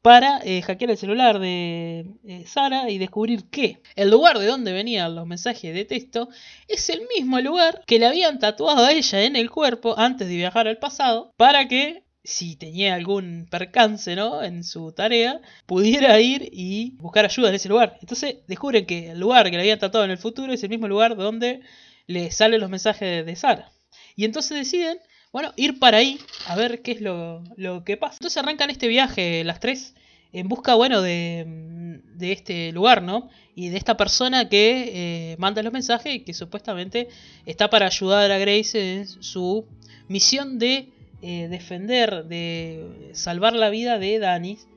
para 0.01 0.39
eh, 0.43 0.61
hackear 0.61 0.91
el 0.91 0.97
celular 0.97 1.39
de 1.39 2.05
Sara 2.45 2.89
y 2.89 2.99
descubrir 2.99 3.49
que 3.49 3.81
el 3.95 4.11
lugar 4.11 4.37
de 4.37 4.45
donde 4.45 4.71
venían 4.71 5.15
los 5.15 5.25
mensajes 5.25 5.73
de 5.73 5.85
texto 5.85 6.29
es 6.67 6.89
el 6.89 7.01
mismo 7.15 7.41
lugar 7.41 7.83
que 7.87 7.99
le 7.99 8.05
habían 8.05 8.39
tatuado 8.39 8.85
a 8.85 8.91
ella 8.91 9.23
en 9.23 9.35
el 9.35 9.49
cuerpo 9.49 9.95
antes 9.97 10.27
de 10.29 10.35
viajar 10.35 10.67
al 10.67 10.77
pasado 10.77 11.33
para 11.35 11.67
que 11.67 12.06
si 12.27 12.57
tenía 12.57 12.93
algún 12.93 13.47
percance 13.49 14.13
¿no? 14.13 14.43
en 14.43 14.65
su 14.65 14.91
tarea, 14.91 15.39
pudiera 15.65 16.19
ir 16.19 16.49
y 16.51 16.91
buscar 16.97 17.23
ayuda 17.23 17.47
en 17.47 17.55
ese 17.55 17.69
lugar. 17.69 17.97
Entonces 18.01 18.39
descubren 18.49 18.85
que 18.85 19.11
el 19.11 19.19
lugar 19.19 19.45
que 19.45 19.51
le 19.51 19.59
habían 19.59 19.79
tratado 19.79 20.03
en 20.03 20.11
el 20.11 20.17
futuro 20.17 20.51
es 20.51 20.61
el 20.61 20.69
mismo 20.69 20.89
lugar 20.89 21.15
donde 21.15 21.61
le 22.05 22.29
salen 22.31 22.59
los 22.59 22.69
mensajes 22.69 23.25
de, 23.25 23.35
Sara. 23.37 23.71
Y 24.17 24.25
entonces 24.25 24.57
deciden, 24.57 24.97
bueno, 25.31 25.53
ir 25.55 25.79
para 25.79 25.99
ahí 25.99 26.19
a 26.47 26.57
ver 26.57 26.81
qué 26.81 26.91
es 26.91 27.01
lo, 27.01 27.45
lo 27.55 27.85
que 27.85 27.95
pasa. 27.95 28.17
Entonces 28.19 28.43
arrancan 28.43 28.71
este 28.71 28.89
viaje 28.89 29.45
las 29.45 29.61
tres 29.61 29.95
en 30.33 30.49
busca, 30.49 30.75
bueno, 30.75 31.01
de, 31.01 32.01
de 32.13 32.33
este 32.33 32.73
lugar, 32.73 33.03
¿no? 33.03 33.29
Y 33.55 33.69
de 33.69 33.77
esta 33.77 33.95
persona 33.95 34.49
que 34.49 35.31
eh, 35.31 35.35
manda 35.39 35.63
los 35.63 35.71
mensajes 35.71 36.15
y 36.15 36.19
que 36.25 36.33
supuestamente 36.33 37.07
está 37.45 37.69
para 37.69 37.85
ayudar 37.85 38.29
a 38.31 38.37
Grace 38.37 38.95
en 38.95 39.07
su 39.07 39.65
misión 40.09 40.59
de 40.59 40.89
eh, 41.21 41.47
defender, 41.47 42.25
de 42.25 43.09
salvar 43.13 43.53
la 43.53 43.69
vida 43.69 43.97
de 43.97 44.19
Danis. 44.19 44.67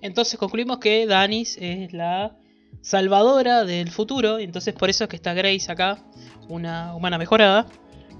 Entonces 0.00 0.38
concluimos 0.38 0.78
que 0.78 1.06
Danis 1.06 1.56
es 1.60 1.92
la 1.92 2.36
salvadora 2.80 3.64
del 3.64 3.90
futuro. 3.90 4.40
Entonces 4.40 4.74
por 4.74 4.90
eso 4.90 5.04
es 5.04 5.10
que 5.10 5.16
está 5.16 5.34
Grace 5.34 5.70
acá, 5.70 5.98
una 6.48 6.96
humana 6.96 7.16
mejorada, 7.16 7.66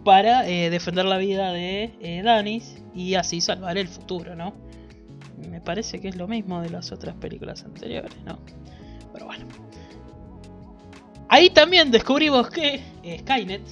para 0.04 0.48
eh, 0.48 0.70
defender 0.70 1.04
la 1.04 1.18
vida 1.18 1.52
de 1.52 1.94
eh, 2.00 2.22
Danis 2.22 2.76
y 2.94 3.14
así 3.14 3.40
salvar 3.40 3.76
el 3.76 3.88
futuro, 3.88 4.36
¿no? 4.36 4.54
Me 5.50 5.60
parece 5.60 6.00
que 6.00 6.08
es 6.08 6.16
lo 6.16 6.28
mismo 6.28 6.60
de 6.60 6.70
las 6.70 6.92
otras 6.92 7.16
películas 7.16 7.64
anteriores, 7.64 8.16
¿no? 8.24 8.38
Pero 9.12 9.26
bueno. 9.26 9.46
Ahí 11.28 11.50
también 11.50 11.90
descubrimos 11.90 12.50
que 12.50 12.82
Skynet 13.20 13.62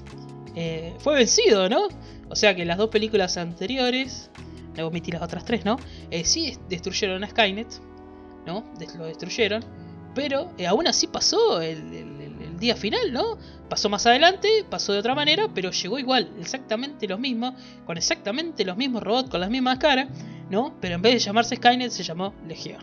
fue 0.98 1.14
vencido, 1.14 1.68
¿no? 1.68 1.86
O 2.30 2.36
sea 2.36 2.54
que 2.54 2.64
las 2.64 2.78
dos 2.78 2.88
películas 2.90 3.36
anteriores, 3.36 4.30
omití 4.80 5.10
las 5.10 5.22
otras 5.22 5.44
tres, 5.44 5.64
¿no? 5.64 5.76
Eh, 6.10 6.24
sí 6.24 6.56
destruyeron 6.68 7.22
a 7.24 7.28
Skynet, 7.28 7.68
¿no? 8.46 8.64
Lo 8.96 9.04
destruyeron. 9.04 9.64
Pero 10.14 10.52
eh, 10.58 10.66
aún 10.66 10.86
así 10.86 11.06
pasó 11.06 11.60
el, 11.60 12.18
día 12.58 12.76
final, 12.76 13.12
¿no? 13.12 13.38
Pasó 13.70 13.88
más 13.88 14.04
adelante, 14.06 14.66
pasó 14.68 14.92
de 14.92 14.98
otra 14.98 15.14
manera, 15.14 15.48
pero 15.54 15.70
llegó 15.70 15.98
igual, 15.98 16.30
exactamente 16.38 17.08
lo 17.08 17.16
mismo, 17.16 17.54
con 17.86 17.96
exactamente 17.96 18.66
los 18.66 18.76
mismos 18.76 19.02
robots, 19.02 19.30
con 19.30 19.40
las 19.40 19.48
mismas 19.48 19.78
caras, 19.78 20.08
¿no? 20.50 20.74
Pero 20.78 20.96
en 20.96 21.02
vez 21.02 21.14
de 21.14 21.18
llamarse 21.20 21.56
Skynet 21.56 21.90
se 21.90 22.02
llamó 22.02 22.34
Legión. 22.46 22.82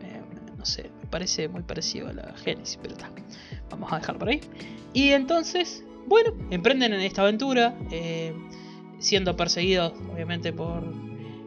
Eh, 0.00 0.22
no 0.56 0.64
sé, 0.64 0.90
me 1.02 1.08
parece 1.10 1.46
muy 1.48 1.62
parecido 1.62 2.08
a 2.08 2.14
la 2.14 2.34
Genesis, 2.38 2.78
pero 2.80 2.94
está. 2.94 3.10
Vamos 3.68 3.92
a 3.92 3.98
dejar 3.98 4.16
por 4.16 4.30
ahí. 4.30 4.40
Y 4.94 5.10
entonces, 5.10 5.84
bueno, 6.06 6.32
emprenden 6.50 6.92
en 6.94 7.00
esta 7.00 7.22
aventura, 7.22 7.74
eh, 7.90 8.32
siendo 8.98 9.36
perseguidos, 9.36 9.92
obviamente, 10.12 10.52
por 10.52 10.84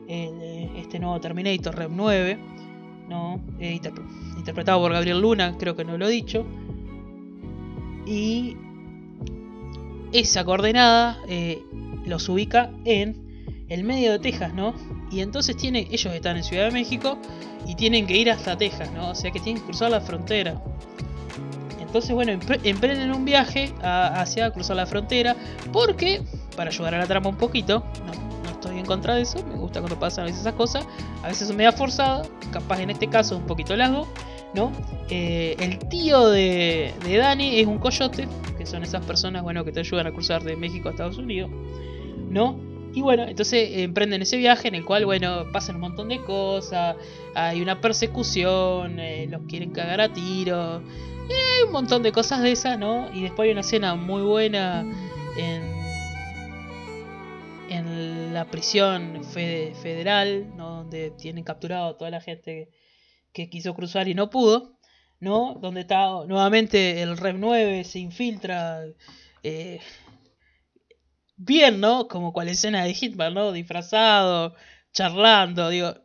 eh, 0.07 0.69
este 0.77 0.99
nuevo 0.99 1.19
Terminator 1.19 1.75
Rev 1.75 1.91
9, 1.91 2.37
¿no? 3.09 3.39
Eh, 3.59 3.79
interpre- 3.81 4.05
interpretado 4.37 4.79
por 4.81 4.91
Gabriel 4.93 5.19
Luna, 5.21 5.55
creo 5.57 5.75
que 5.75 5.83
no 5.85 5.97
lo 5.97 6.07
he 6.07 6.11
dicho. 6.11 6.45
Y 8.05 8.55
esa 10.11 10.43
coordenada 10.43 11.19
los 12.05 12.27
ubica 12.29 12.71
en 12.85 13.65
el 13.69 13.83
medio 13.83 14.11
de 14.13 14.19
Texas, 14.19 14.53
¿no? 14.53 14.73
Y 15.11 15.19
entonces 15.21 15.55
tienen, 15.57 15.87
ellos 15.91 16.13
están 16.13 16.37
en 16.37 16.43
Ciudad 16.43 16.65
de 16.65 16.71
México 16.71 17.17
y 17.67 17.75
tienen 17.75 18.07
que 18.07 18.17
ir 18.17 18.31
hasta 18.31 18.57
Texas, 18.57 18.91
¿no? 18.93 19.11
O 19.11 19.15
sea 19.15 19.29
que 19.31 19.39
tienen 19.39 19.61
que 19.61 19.67
cruzar 19.67 19.91
la 19.91 20.01
frontera. 20.01 20.59
Entonces, 21.89 22.13
bueno, 22.13 22.31
empre- 22.31 22.59
emprenden 22.63 23.11
un 23.11 23.25
viaje 23.25 23.73
hacia 23.81 24.51
cruzar 24.51 24.75
la 24.75 24.85
frontera 24.85 25.35
porque 25.73 26.21
para 26.55 26.69
ayudar 26.69 26.93
a 26.93 26.99
la 26.99 27.07
trama 27.07 27.29
un 27.29 27.37
poquito. 27.37 27.83
No, 28.05 28.51
estoy 28.51 28.77
en 28.77 28.85
contra 28.85 29.15
de 29.15 29.21
eso, 29.23 29.41
me 29.43 29.55
gusta 29.55 29.79
cuando 29.79 29.97
pasan 29.97 30.23
a 30.23 30.25
veces 30.25 30.41
esas 30.41 30.53
cosas. 30.53 30.85
A 31.23 31.29
veces 31.29 31.47
son 31.47 31.57
media 31.57 31.71
forzada, 31.71 32.27
capaz 32.51 32.81
en 32.81 32.91
este 32.91 33.07
caso 33.07 33.37
un 33.37 33.47
poquito 33.47 33.75
largo, 33.75 34.07
¿no? 34.53 34.71
Eh, 35.09 35.55
el 35.57 35.79
tío 35.89 36.29
de, 36.29 36.93
de 37.01 37.17
Dani 37.17 37.59
es 37.59 37.65
un 37.65 37.79
coyote, 37.79 38.27
que 38.55 38.67
son 38.67 38.83
esas 38.83 39.03
personas, 39.03 39.41
bueno, 39.41 39.65
que 39.65 39.71
te 39.71 39.79
ayudan 39.79 40.05
a 40.05 40.11
cruzar 40.11 40.43
de 40.43 40.55
México 40.55 40.89
a 40.89 40.91
Estados 40.91 41.17
Unidos, 41.17 41.49
¿no? 42.29 42.59
Y 42.93 43.01
bueno, 43.01 43.23
entonces 43.23 43.69
eh, 43.69 43.81
emprenden 43.83 44.21
ese 44.21 44.37
viaje 44.37 44.67
en 44.67 44.75
el 44.75 44.85
cual, 44.85 45.05
bueno, 45.05 45.45
pasan 45.51 45.75
un 45.75 45.81
montón 45.81 46.09
de 46.09 46.21
cosas, 46.23 46.97
hay 47.33 47.61
una 47.61 47.81
persecución, 47.81 48.99
eh, 48.99 49.27
los 49.29 49.41
quieren 49.47 49.71
cagar 49.71 50.01
a 50.01 50.11
tiro, 50.13 50.81
eh, 51.29 51.33
hay 51.33 51.63
un 51.67 51.71
montón 51.71 52.03
de 52.03 52.11
cosas 52.11 52.41
de 52.41 52.51
esas, 52.51 52.77
¿no? 52.79 53.09
Y 53.13 53.21
después 53.23 53.45
hay 53.47 53.51
una 53.51 53.61
escena 53.61 53.95
muy 53.95 54.21
buena 54.21 54.85
en, 55.37 55.63
en 57.69 58.33
la 58.33 58.45
prisión 58.49 59.23
fe- 59.23 59.73
federal, 59.81 60.55
¿no? 60.55 60.77
Donde 60.77 61.11
tienen 61.11 61.43
capturado 61.43 61.89
a 61.89 61.97
toda 61.97 62.09
la 62.11 62.21
gente 62.21 62.69
que 63.33 63.49
quiso 63.49 63.73
cruzar 63.75 64.07
y 64.07 64.15
no 64.15 64.29
pudo, 64.29 64.77
¿no? 65.19 65.55
Donde 65.61 65.81
está 65.81 66.07
nuevamente 66.27 67.01
el 67.01 67.17
Rev 67.17 67.37
9, 67.37 67.83
se 67.83 67.99
infiltra. 67.99 68.83
eh, 69.43 69.79
bien, 71.37 71.79
¿no? 71.79 72.07
Como 72.07 72.33
cual 72.33 72.49
escena 72.49 72.83
de 72.83 72.93
Hitman, 72.93 73.33
¿no? 73.33 73.51
Disfrazado, 73.51 74.55
charlando, 74.93 75.69
digo. 75.69 75.95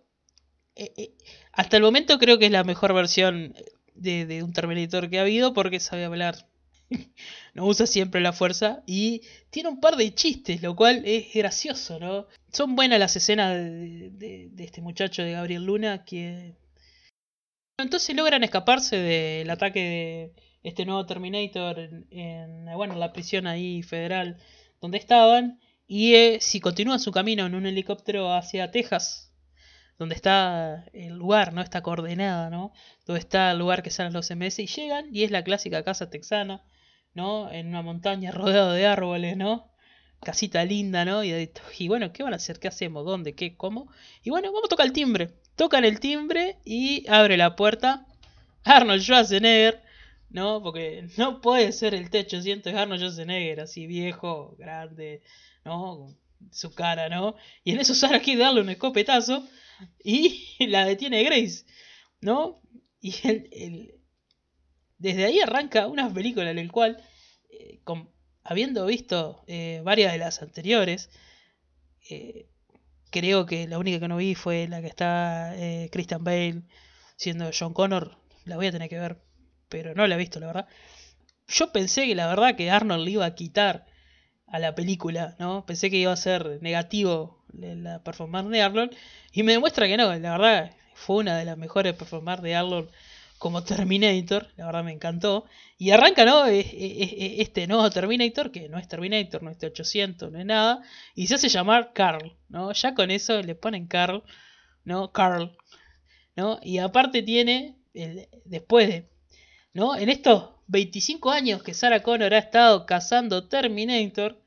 eh, 0.76 0.92
eh, 0.96 1.14
hasta 1.52 1.76
el 1.76 1.82
momento 1.84 2.18
creo 2.18 2.38
que 2.38 2.46
es 2.46 2.52
la 2.52 2.64
mejor 2.64 2.92
versión 2.94 3.54
de, 3.94 4.42
un 4.42 4.52
Terminator 4.52 5.08
que 5.10 5.18
ha 5.18 5.22
habido 5.22 5.52
porque 5.54 5.80
sabe 5.80 6.04
hablar. 6.04 6.46
no 7.54 7.66
usa 7.66 7.86
siempre 7.86 8.20
la 8.20 8.32
fuerza 8.32 8.82
y 8.86 9.22
tiene 9.50 9.70
un 9.70 9.80
par 9.80 9.96
de 9.96 10.14
chistes, 10.14 10.62
lo 10.62 10.76
cual 10.76 11.02
es 11.06 11.32
gracioso, 11.32 11.98
¿no? 11.98 12.26
Son 12.52 12.76
buenas 12.76 12.98
las 12.98 13.16
escenas 13.16 13.54
de, 13.54 14.10
de- 14.10 14.48
de 14.52 14.64
este 14.64 14.82
muchacho 14.82 15.22
de 15.22 15.32
Gabriel 15.32 15.64
Luna 15.64 16.04
que... 16.04 16.54
Entonces 17.78 18.14
logran 18.14 18.44
escaparse 18.44 18.96
del 18.96 19.50
ataque 19.50 19.80
de 19.80 20.68
este 20.68 20.84
nuevo 20.86 21.06
Terminator 21.06 21.78
en, 21.80 22.06
en, 22.10 22.66
bueno, 22.76 22.94
la 22.94 23.12
prisión 23.12 23.46
ahí 23.46 23.82
federal 23.82 24.38
donde 24.80 24.98
estaban 24.98 25.58
y 25.86 26.14
eh, 26.14 26.38
si 26.40 26.60
continúan 26.60 27.00
su 27.00 27.10
camino 27.12 27.46
en 27.46 27.54
un 27.54 27.66
helicóptero 27.66 28.32
hacia 28.32 28.70
Texas 28.70 29.32
donde 29.98 30.14
está 30.14 30.86
el 30.92 31.14
lugar, 31.14 31.52
¿no? 31.52 31.62
Esta 31.62 31.82
coordenada, 31.82 32.50
¿no? 32.50 32.72
Donde 33.06 33.20
está 33.20 33.52
el 33.52 33.58
lugar 33.58 33.82
que 33.82 33.90
salen 33.90 34.12
los 34.12 34.30
MS 34.30 34.58
y 34.60 34.66
llegan 34.66 35.06
y 35.14 35.24
es 35.24 35.30
la 35.30 35.44
clásica 35.44 35.84
casa 35.84 36.10
texana, 36.10 36.64
¿no? 37.14 37.50
En 37.52 37.68
una 37.68 37.82
montaña 37.82 38.32
rodeado 38.32 38.72
de 38.72 38.86
árboles, 38.86 39.36
¿no? 39.36 39.70
Casita 40.20 40.64
linda, 40.64 41.04
¿no? 41.04 41.22
Y, 41.22 41.50
y 41.78 41.88
bueno, 41.88 42.12
¿qué 42.12 42.22
van 42.22 42.32
a 42.32 42.36
hacer? 42.36 42.58
¿Qué 42.58 42.68
hacemos? 42.68 43.04
¿Dónde? 43.04 43.34
¿Qué? 43.34 43.56
¿Cómo? 43.56 43.88
Y 44.22 44.30
bueno, 44.30 44.48
vamos 44.48 44.66
a 44.66 44.68
tocar 44.68 44.86
el 44.86 44.92
timbre. 44.92 45.34
Tocan 45.56 45.84
el 45.84 46.00
timbre 46.00 46.58
y 46.64 47.06
abre 47.08 47.36
la 47.36 47.54
puerta 47.54 48.06
Arnold 48.64 49.02
Schwarzenegger, 49.02 49.80
¿no? 50.30 50.62
Porque 50.62 51.06
no 51.16 51.40
puede 51.40 51.70
ser 51.72 51.94
el 51.94 52.10
techo, 52.10 52.42
siento, 52.42 52.70
es 52.70 52.76
Arnold 52.76 53.00
Schwarzenegger, 53.00 53.60
así 53.60 53.86
viejo, 53.86 54.56
grande, 54.58 55.22
¿no? 55.64 56.16
Su 56.50 56.74
cara, 56.74 57.08
¿no? 57.08 57.36
Y 57.62 57.72
en 57.72 57.80
eso 57.80 57.94
Sarah 57.94 58.20
quiere 58.20 58.42
darle 58.42 58.60
un 58.60 58.70
escopetazo 58.70 59.46
y 60.02 60.56
la 60.68 60.84
detiene 60.86 61.22
Grace, 61.24 61.64
¿no? 62.20 62.60
Y 63.00 63.14
el, 63.28 63.48
el- 63.52 63.94
desde 64.98 65.24
ahí 65.24 65.40
arranca 65.40 65.86
una 65.86 66.12
película 66.12 66.50
en 66.50 66.56
la 66.66 66.72
cual, 66.72 67.02
eh, 67.50 67.80
con- 67.84 68.10
habiendo 68.44 68.86
visto 68.86 69.44
eh, 69.46 69.80
varias 69.84 70.12
de 70.12 70.18
las 70.18 70.42
anteriores, 70.42 71.10
eh, 72.10 72.48
creo 73.10 73.46
que 73.46 73.66
la 73.68 73.78
única 73.78 74.00
que 74.00 74.08
no 74.08 74.16
vi 74.16 74.34
fue 74.34 74.68
la 74.68 74.80
que 74.80 74.88
está 74.88 75.54
Christian 75.92 76.24
Bale 76.24 76.62
siendo 77.16 77.50
John 77.58 77.74
Connor, 77.74 78.18
la 78.44 78.56
voy 78.56 78.66
a 78.66 78.72
tener 78.72 78.88
que 78.88 78.98
ver, 78.98 79.22
pero 79.68 79.94
no 79.94 80.06
la 80.06 80.16
he 80.16 80.18
visto, 80.18 80.40
la 80.40 80.48
verdad. 80.48 80.68
Yo 81.48 81.72
pensé 81.72 82.06
que 82.06 82.14
la 82.14 82.26
verdad 82.26 82.56
que 82.56 82.70
Arnold 82.70 83.04
le 83.04 83.12
iba 83.12 83.26
a 83.26 83.34
quitar 83.34 83.86
a 84.54 84.58
la 84.58 84.74
película, 84.74 85.34
¿no? 85.38 85.64
Pensé 85.66 85.90
que 85.90 85.96
iba 85.98 86.12
a 86.12 86.16
ser 86.16 86.58
negativo 86.62 87.42
la 87.52 88.02
performance 88.02 88.50
de 88.50 88.62
Arnold 88.62 88.92
y 89.32 89.42
me 89.42 89.52
demuestra 89.52 89.86
que 89.86 89.96
no, 89.96 90.12
la 90.14 90.32
verdad 90.38 90.72
fue 90.94 91.16
una 91.16 91.36
de 91.38 91.44
las 91.44 91.58
mejores 91.58 91.94
performances 91.94 92.44
de 92.44 92.54
Arnold 92.56 92.88
como 93.38 93.62
Terminator, 93.64 94.48
la 94.56 94.66
verdad 94.66 94.84
me 94.84 94.92
encantó. 94.92 95.44
Y 95.76 95.90
arranca, 95.90 96.24
¿no? 96.24 96.46
E- 96.46 96.60
e- 96.60 97.02
e- 97.38 97.42
Este 97.42 97.66
nuevo 97.66 97.88
Terminator, 97.90 98.50
que 98.50 98.68
no 98.68 98.78
es 98.78 98.88
Terminator, 98.88 99.42
no 99.42 99.50
es 99.50 99.58
T800, 99.58 100.30
no 100.30 100.38
es 100.38 100.46
nada, 100.46 100.82
y 101.14 101.26
se 101.26 101.34
hace 101.34 101.48
llamar 101.48 101.92
Carl, 101.92 102.32
¿no? 102.48 102.72
Ya 102.72 102.94
con 102.94 103.10
eso 103.10 103.42
le 103.42 103.54
ponen 103.54 103.86
Carl, 103.86 104.22
¿no? 104.84 105.12
Carl, 105.12 105.56
¿no? 106.36 106.58
Y 106.62 106.78
aparte 106.78 107.22
tiene, 107.22 107.76
el- 107.94 108.28
después 108.44 108.88
de, 108.88 109.08
¿no? 109.74 109.96
En 109.96 110.10
estos 110.10 110.50
25 110.68 111.30
años 111.32 111.62
que 111.64 111.74
Sarah 111.74 112.02
Connor 112.02 112.34
ha 112.34 112.38
estado 112.38 112.86
cazando 112.86 113.48
Terminator, 113.48 114.40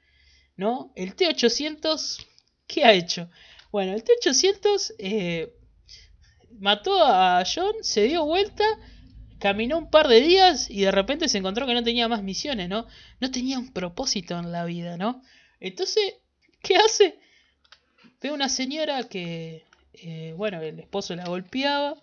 ¿no? 0.57 0.91
El 0.95 1.15
T800, 1.15 2.25
¿qué 2.67 2.83
ha 2.83 2.93
hecho? 2.93 3.29
Bueno, 3.71 3.93
el 3.93 4.03
T800 4.03 4.95
eh, 4.97 5.53
mató 6.59 6.99
a 7.03 7.43
John, 7.45 7.75
se 7.81 8.03
dio 8.03 8.25
vuelta, 8.25 8.65
caminó 9.39 9.77
un 9.77 9.89
par 9.89 10.07
de 10.07 10.21
días 10.21 10.69
y 10.69 10.81
de 10.81 10.91
repente 10.91 11.29
se 11.29 11.37
encontró 11.37 11.67
que 11.67 11.73
no 11.73 11.83
tenía 11.83 12.07
más 12.07 12.23
misiones, 12.23 12.69
¿no? 12.69 12.87
No 13.19 13.31
tenía 13.31 13.59
un 13.59 13.71
propósito 13.71 14.37
en 14.37 14.51
la 14.51 14.65
vida, 14.65 14.97
¿no? 14.97 15.21
Entonces, 15.59 16.15
¿qué 16.61 16.75
hace? 16.75 17.19
Ve 18.21 18.31
una 18.31 18.49
señora 18.49 19.03
que, 19.03 19.63
eh, 19.93 20.33
bueno, 20.35 20.61
el 20.61 20.79
esposo 20.79 21.15
la 21.15 21.25
golpeaba 21.25 21.95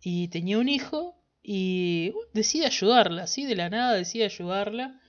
y 0.00 0.28
tenía 0.28 0.58
un 0.58 0.68
hijo 0.68 1.14
y 1.42 2.14
decide 2.32 2.66
ayudarla, 2.66 3.24
así 3.24 3.44
de 3.44 3.56
la 3.56 3.68
nada 3.68 3.94
decide 3.94 4.24
ayudarla 4.24 5.00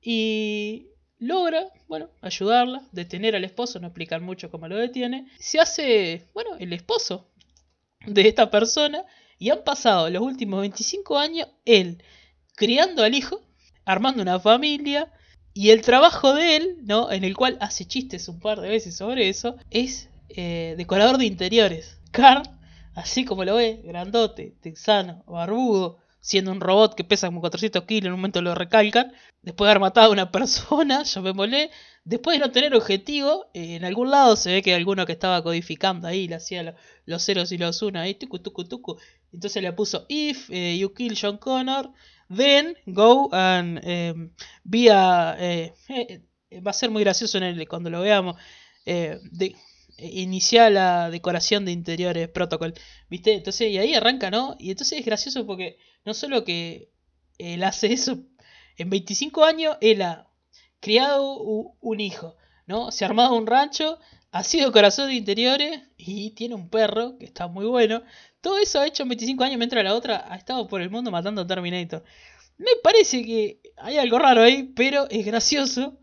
y 0.00 0.88
logra, 1.18 1.66
bueno, 1.88 2.10
ayudarla, 2.20 2.82
detener 2.92 3.36
al 3.36 3.44
esposo, 3.44 3.78
no 3.78 3.88
explicar 3.88 4.20
mucho 4.20 4.50
cómo 4.50 4.68
lo 4.68 4.76
detiene. 4.76 5.26
Se 5.38 5.58
hace, 5.58 6.28
bueno, 6.34 6.56
el 6.58 6.72
esposo 6.72 7.28
de 8.06 8.28
esta 8.28 8.50
persona 8.50 9.04
y 9.38 9.50
han 9.50 9.64
pasado 9.64 10.08
los 10.10 10.22
últimos 10.22 10.60
25 10.60 11.18
años 11.18 11.48
él 11.64 12.02
criando 12.56 13.04
al 13.04 13.14
hijo, 13.14 13.40
armando 13.84 14.22
una 14.22 14.40
familia 14.40 15.12
y 15.54 15.70
el 15.70 15.82
trabajo 15.82 16.34
de 16.34 16.56
él, 16.56 16.76
¿no? 16.82 17.10
En 17.12 17.24
el 17.24 17.36
cual 17.36 17.56
hace 17.60 17.86
chistes 17.86 18.28
un 18.28 18.40
par 18.40 18.60
de 18.60 18.68
veces 18.68 18.96
sobre 18.96 19.28
eso, 19.28 19.56
es 19.70 20.08
eh, 20.28 20.74
decorador 20.76 21.18
de 21.18 21.26
interiores. 21.26 21.98
Carl, 22.10 22.42
así 22.94 23.24
como 23.24 23.44
lo 23.44 23.56
ve, 23.56 23.80
grandote, 23.84 24.54
texano, 24.60 25.22
barbudo, 25.26 25.98
siendo 26.26 26.50
un 26.52 26.60
robot 26.60 26.94
que 26.94 27.04
pesa 27.04 27.28
como 27.28 27.40
400 27.40 27.84
kilos, 27.84 28.06
en 28.08 28.12
un 28.14 28.20
momento 28.20 28.42
lo 28.42 28.54
recalcan, 28.54 29.12
después 29.42 29.66
de 29.66 29.70
haber 29.70 29.80
matado 29.80 30.08
a 30.08 30.12
una 30.12 30.30
persona, 30.36 31.02
yo 31.04 31.22
me 31.22 31.32
molé, 31.32 31.70
después 32.04 32.38
de 32.38 32.44
no 32.46 32.52
tener 32.52 32.74
objetivo, 32.74 33.46
eh, 33.54 33.76
en 33.76 33.84
algún 33.84 34.10
lado 34.10 34.36
se 34.36 34.50
ve 34.52 34.62
que 34.62 34.74
alguno 34.74 35.06
que 35.06 35.12
estaba 35.12 35.42
codificando 35.42 36.08
ahí, 36.08 36.28
le 36.28 36.36
hacía 36.36 36.62
lo- 36.62 36.74
los 37.04 37.24
ceros 37.24 37.52
y 37.52 37.58
los 37.58 37.80
unos 37.82 38.02
ahí, 38.02 38.14
tucu, 38.14 38.38
tucu, 38.40 38.64
tucu, 38.64 38.96
entonces 39.32 39.62
le 39.62 39.72
puso, 39.72 40.06
if 40.08 40.50
eh, 40.50 40.76
you 40.78 40.92
kill 40.94 41.14
John 41.20 41.38
Connor, 41.38 41.90
then 42.28 42.76
go 42.86 43.28
and 43.32 43.80
em, 43.84 44.32
be 44.64 44.90
a... 44.90 45.36
eh, 45.38 45.72
eh, 45.88 46.22
eh, 46.50 46.60
va 46.60 46.70
a 46.70 46.74
ser 46.74 46.90
muy 46.90 47.02
gracioso 47.04 47.38
en 47.38 47.44
el, 47.44 47.68
cuando 47.68 47.90
lo 47.90 48.00
veamos. 48.00 48.36
eh, 48.84 49.18
eh, 49.98 50.10
iniciar 50.12 50.72
la 50.72 51.10
decoración 51.10 51.64
de 51.64 51.72
interiores 51.72 52.28
protocol. 52.28 52.74
¿Viste? 53.08 53.34
Entonces, 53.34 53.70
y 53.70 53.78
ahí 53.78 53.94
arranca, 53.94 54.30
¿no? 54.30 54.56
Y 54.58 54.70
entonces 54.70 54.98
es 55.00 55.06
gracioso 55.06 55.46
porque 55.46 55.78
no 56.04 56.14
solo 56.14 56.44
que 56.44 56.90
él 57.38 57.64
hace 57.64 57.92
eso, 57.92 58.18
en 58.76 58.90
25 58.90 59.44
años 59.44 59.76
él 59.80 60.02
ha 60.02 60.28
criado 60.80 61.38
un 61.38 62.00
hijo, 62.00 62.36
¿no? 62.66 62.90
Se 62.92 63.04
ha 63.04 63.08
armado 63.08 63.34
un 63.34 63.46
rancho, 63.46 63.98
ha 64.32 64.42
sido 64.44 64.72
corazón 64.72 65.08
de 65.08 65.14
interiores 65.14 65.80
y 65.96 66.30
tiene 66.32 66.54
un 66.54 66.68
perro 66.68 67.16
que 67.18 67.24
está 67.24 67.46
muy 67.48 67.66
bueno. 67.66 68.02
Todo 68.40 68.58
eso 68.58 68.80
ha 68.80 68.86
hecho 68.86 69.02
en 69.02 69.08
25 69.10 69.44
años 69.44 69.58
mientras 69.58 69.82
la 69.82 69.94
otra 69.94 70.26
ha 70.30 70.36
estado 70.36 70.68
por 70.68 70.82
el 70.82 70.90
mundo 70.90 71.10
matando 71.10 71.42
a 71.42 71.46
Terminator. 71.46 72.04
Me 72.58 72.70
parece 72.82 73.24
que 73.24 73.60
hay 73.76 73.98
algo 73.98 74.18
raro 74.18 74.42
ahí, 74.42 74.64
pero 74.74 75.08
es 75.10 75.24
gracioso. 75.26 75.98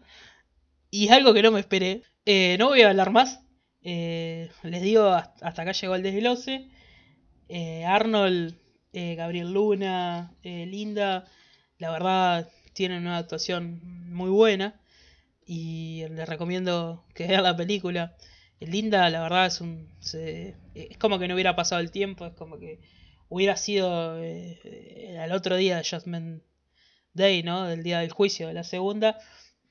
Y 0.89 1.05
es 1.05 1.11
algo 1.11 1.33
que 1.33 1.41
no 1.43 1.51
me 1.51 1.59
esperé. 1.59 2.03
Eh, 2.25 2.55
no 2.59 2.69
voy 2.69 2.81
a 2.81 2.89
hablar 2.89 3.11
más. 3.11 3.42
Eh, 3.83 4.49
les 4.63 4.81
digo, 4.81 5.07
hasta 5.07 5.61
acá 5.61 5.71
llegó 5.73 5.95
el 5.95 6.03
desglose. 6.03 6.67
Eh, 7.49 7.85
Arnold, 7.85 8.55
eh, 8.93 9.15
Gabriel 9.15 9.51
Luna, 9.51 10.33
Linda, 10.43 11.25
la 11.77 11.91
verdad 11.91 12.49
tienen 12.73 13.01
una 13.01 13.17
actuación 13.17 13.81
muy 14.11 14.29
buena. 14.29 14.79
Y 15.45 16.05
les 16.09 16.27
recomiendo 16.27 17.05
que 17.13 17.27
vean 17.27 17.43
la 17.43 17.55
película. 17.55 18.15
Linda, 18.59 19.09
la 19.09 19.21
verdad, 19.21 19.47
es 19.47 19.59
un. 19.61 19.89
es 20.73 20.97
como 20.97 21.19
que 21.19 21.27
no 21.27 21.33
hubiera 21.33 21.55
pasado 21.55 21.81
el 21.81 21.91
tiempo. 21.91 22.25
Es 22.25 22.33
como 22.33 22.57
que 22.59 22.79
hubiera 23.29 23.57
sido 23.57 24.13
al 24.13 25.31
otro 25.33 25.57
día 25.57 25.77
de 25.77 25.83
Judgment 25.83 26.43
Day, 27.13 27.43
¿no? 27.43 27.67
Del 27.67 27.83
día 27.83 27.99
del 27.99 28.11
juicio, 28.11 28.47
de 28.47 28.53
la 28.53 28.63
segunda. 28.63 29.19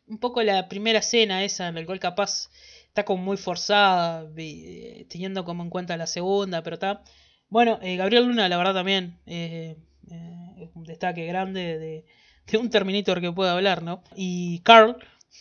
un 0.07 0.19
poco 0.19 0.43
la 0.43 0.69
primera 0.69 0.99
escena 0.99 1.45
esa 1.45 1.69
en 1.69 1.77
la 1.77 1.87
cual 1.87 2.01
capaz 2.01 2.51
está 2.93 3.07
como 3.07 3.23
muy 3.23 3.39
forzada, 3.39 4.29
eh, 4.37 5.07
teniendo 5.09 5.47
como 5.47 5.63
en 5.63 5.71
cuenta 5.71 5.97
la 5.97 6.07
segunda, 6.07 6.63
pero 6.63 6.75
está... 6.75 7.03
Bueno, 7.49 7.79
eh, 7.81 7.97
Gabriel 7.97 8.27
Luna, 8.27 8.51
la 8.51 8.59
verdad 8.59 8.75
también, 8.75 9.19
eh, 9.25 9.79
es 10.59 10.69
un 10.75 10.85
destaque 10.85 11.25
grande 11.27 11.79
de, 11.79 12.05
de, 12.47 12.59
un 12.59 12.69
Terminator 12.69 13.23
que 13.23 13.33
puede 13.33 13.51
hablar, 13.51 13.83
¿no? 13.83 14.05
Y 14.15 14.59
Carl, 14.61 14.97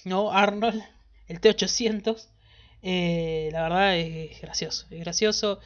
¿no? 0.06 0.32
Arnold, 0.32 0.82
el 1.28 1.42
T-800, 1.42 2.30
la 3.52 3.64
verdad 3.64 3.98
es 3.98 4.42
gracioso, 4.42 4.88
es 4.90 5.00
gracioso. 5.02 5.60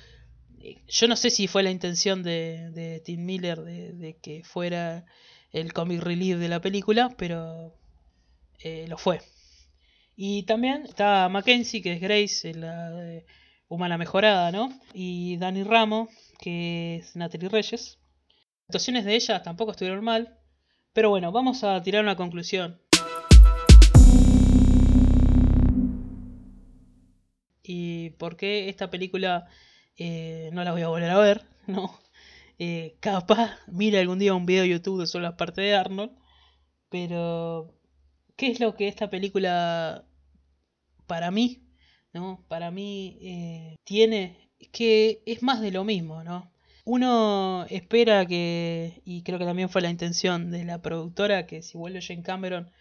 Yo 0.88 1.08
no 1.08 1.16
sé 1.16 1.30
si 1.30 1.48
fue 1.48 1.62
la 1.62 1.70
intención 1.70 2.24
de, 2.24 2.72
de 2.72 3.00
Tim 3.00 3.24
Miller 3.26 3.62
de, 3.62 4.18
que 4.22 4.44
fuera 4.44 5.06
el 5.52 5.72
comic 5.72 6.02
relief 6.02 6.40
de 6.40 6.50
la 6.50 6.62
película, 6.62 7.14
pero 7.16 7.76
eh, 8.60 8.88
lo 8.88 8.98
fue. 8.98 9.22
Y 10.16 10.44
también 10.44 10.84
está 10.86 11.28
Mackenzie, 11.30 11.82
que 11.82 11.94
es 11.94 12.02
Grace, 12.02 12.54
la 12.54 13.22
humana 13.68 13.98
mejorada, 13.98 14.52
¿no? 14.52 14.72
Y 14.94 15.38
Danny 15.38 15.64
Ramo, 15.64 16.08
que 16.40 16.98
es 16.98 17.16
Natalie 17.16 17.50
Reyes. 17.50 18.00
Las 18.68 18.70
actuaciones 18.70 19.06
de 19.06 19.16
ella 19.16 19.44
tampoco 19.44 19.72
estuvieron 19.72 20.04
mal. 20.04 20.40
Pero 20.94 21.10
bueno, 21.10 21.32
vamos 21.34 21.64
a 21.66 21.82
tirar 21.84 22.04
una 22.04 22.16
conclusión. 22.16 22.80
Y 27.62 28.12
por 28.12 28.38
qué 28.38 28.70
esta 28.70 28.90
película 28.90 29.48
eh, 29.98 30.50
no 30.54 30.64
la 30.64 30.72
voy 30.72 30.84
a 30.84 30.88
volver 30.88 31.10
a 31.10 31.18
ver, 31.18 31.46
¿no? 31.68 32.00
Eh, 32.58 32.96
capaz 33.02 33.60
mira 33.68 34.00
algún 34.00 34.20
día 34.20 34.34
un 34.34 34.46
video 34.46 34.64
de 34.64 34.70
YouTube 34.70 35.02
de 35.02 35.08
solo 35.08 35.24
las 35.24 35.36
partes 35.36 35.66
de 35.66 35.76
Arnold. 35.76 36.12
Pero, 36.90 37.75
¿qué 38.36 38.48
es 38.48 38.60
lo 38.60 38.76
que 38.76 38.88
esta 38.88 39.10
película, 39.10 40.06
para 41.08 41.32
mí, 41.32 41.64
¿no? 42.14 42.46
Para 42.48 42.72
mí, 42.72 43.18
eh, 43.22 43.76
tiene 43.84 44.52
que 44.72 45.22
es 45.26 45.44
más 45.44 45.62
de 45.62 45.72
lo 45.72 45.84
mismo, 45.84 46.24
¿no? 46.24 46.52
Uno 46.86 47.66
espera 47.70 48.26
que, 48.26 49.02
y 49.06 49.24
creo 49.24 49.40
que 49.40 49.46
también 49.46 49.70
fue 49.70 49.82
la 49.82 49.90
intención 49.90 50.52
de 50.52 50.66
la 50.66 50.82
productora, 50.82 51.48
que 51.48 51.62
si 51.64 51.78
vuelve 51.78 52.02
Jane 52.02 52.24
Cameron, 52.24 52.72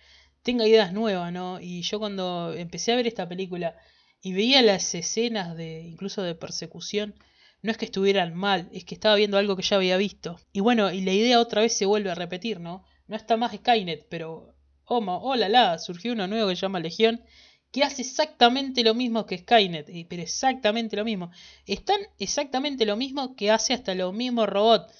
tenga 0.43 0.67
ideas 0.69 0.93
nuevas, 0.93 1.33
¿no? 1.33 1.61
Y 1.61 1.83
yo 1.83 1.99
cuando 1.99 2.53
empecé 2.55 2.93
a 2.93 2.97
ver 2.97 3.07
esta 3.07 3.29
película 3.29 3.77
y 4.21 4.35
veía 4.35 4.62
las 4.62 4.95
escenas 4.95 5.57
de, 5.57 5.83
incluso 5.83 6.23
de 6.23 6.35
persecución, 6.35 7.14
no 7.62 7.71
es 7.71 7.79
que 7.79 7.87
estuvieran 7.87 8.35
mal, 8.35 8.69
es 8.73 8.85
que 8.85 8.95
estaba 8.95 9.14
viendo 9.17 9.38
algo 9.38 9.57
que 9.57 9.62
ya 9.62 9.77
había 9.77 9.97
visto. 9.97 10.38
Y 10.53 10.61
bueno, 10.61 10.93
y 10.93 11.01
la 11.01 11.12
idea 11.12 11.40
otra 11.40 11.62
vez 11.62 11.73
se 11.77 11.87
vuelve 11.87 12.11
a 12.11 12.14
repetir, 12.14 12.61
¿no? 12.61 12.85
No 13.07 13.17
está 13.17 13.37
más 13.37 13.55
Skynet, 13.55 14.07
pero... 14.11 14.54
Oh, 14.87 14.99
oh 14.99 15.37
la 15.37 15.79
surgió 15.79 16.12
uno 16.12 16.27
nuevo 16.27 16.49
que 16.49 16.57
se 16.57 16.62
llama 16.62 16.81
Legión, 16.81 17.23
que 17.70 17.83
hace 17.83 18.03
exactamente 18.03 18.85
lo 18.85 18.94
mismo 18.94 19.27
que 19.27 19.38
Skynet, 19.38 19.90
pero 20.09 20.23
exactamente 20.23 20.97
lo 20.97 21.05
mismo. 21.05 21.31
Están 21.66 22.01
exactamente 22.18 22.87
lo 22.87 22.97
mismo 22.97 23.35
que 23.35 23.51
hace 23.51 23.75
hasta 23.75 23.94
los 23.94 24.14
mismos 24.14 24.49
robots. 24.49 24.94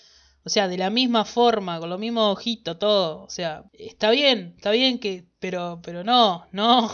O 0.45 0.51
sea, 0.51 0.69
de 0.69 0.77
la 0.77 0.91
misma 0.91 1.25
forma, 1.25 1.79
con 1.79 1.89
los 1.89 1.99
mismos 1.99 2.37
ojitos, 2.37 2.79
todo. 2.79 3.23
O 3.23 3.31
sea, 3.31 3.65
está 3.73 4.11
bien, 4.11 4.55
está 4.57 4.73
bien 4.73 4.99
que... 4.99 5.27
Pero, 5.39 5.81
pero 5.83 6.05
no, 6.05 6.47
no. 6.53 6.91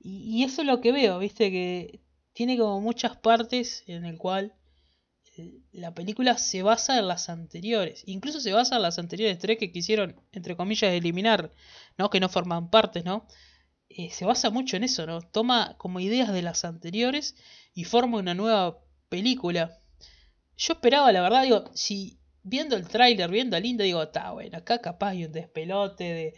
Y, 0.00 0.40
y 0.40 0.44
eso 0.44 0.62
es 0.62 0.66
lo 0.66 0.80
que 0.80 0.92
veo, 0.92 1.18
viste, 1.18 1.50
que 1.50 2.00
tiene 2.32 2.58
como 2.58 2.80
muchas 2.80 3.16
partes 3.16 3.84
en 3.86 4.04
el 4.04 4.18
cual 4.18 4.54
la 5.72 5.94
película 5.94 6.38
se 6.38 6.62
basa 6.62 6.98
en 6.98 7.08
las 7.08 7.28
anteriores. 7.28 8.02
Incluso 8.06 8.40
se 8.40 8.52
basa 8.52 8.76
en 8.76 8.82
las 8.82 8.98
anteriores 8.98 9.38
tres 9.38 9.58
que 9.58 9.72
quisieron, 9.72 10.20
entre 10.32 10.56
comillas, 10.56 10.92
eliminar, 10.92 11.52
¿no? 11.98 12.10
Que 12.10 12.20
no 12.20 12.28
forman 12.28 12.70
partes, 12.70 13.04
¿no? 13.04 13.26
Eh, 13.88 14.10
se 14.10 14.24
basa 14.24 14.50
mucho 14.50 14.76
en 14.76 14.84
eso, 14.84 15.06
¿no? 15.06 15.20
Toma 15.22 15.76
como 15.78 16.00
ideas 16.00 16.32
de 16.32 16.42
las 16.42 16.64
anteriores 16.64 17.36
y 17.74 17.84
forma 17.84 18.18
una 18.18 18.34
nueva 18.34 18.78
película. 19.08 19.78
Yo 20.56 20.74
esperaba, 20.74 21.12
la 21.12 21.22
verdad, 21.22 21.42
digo, 21.42 21.64
si 21.74 22.18
viendo 22.42 22.76
el 22.76 22.88
tráiler, 22.88 23.30
viendo 23.30 23.56
a 23.56 23.60
Linda, 23.60 23.84
digo, 23.84 24.02
está 24.02 24.30
bueno, 24.32 24.58
acá 24.58 24.80
capaz 24.80 25.10
hay 25.10 25.24
un 25.24 25.32
despelote 25.32 26.04
de... 26.04 26.34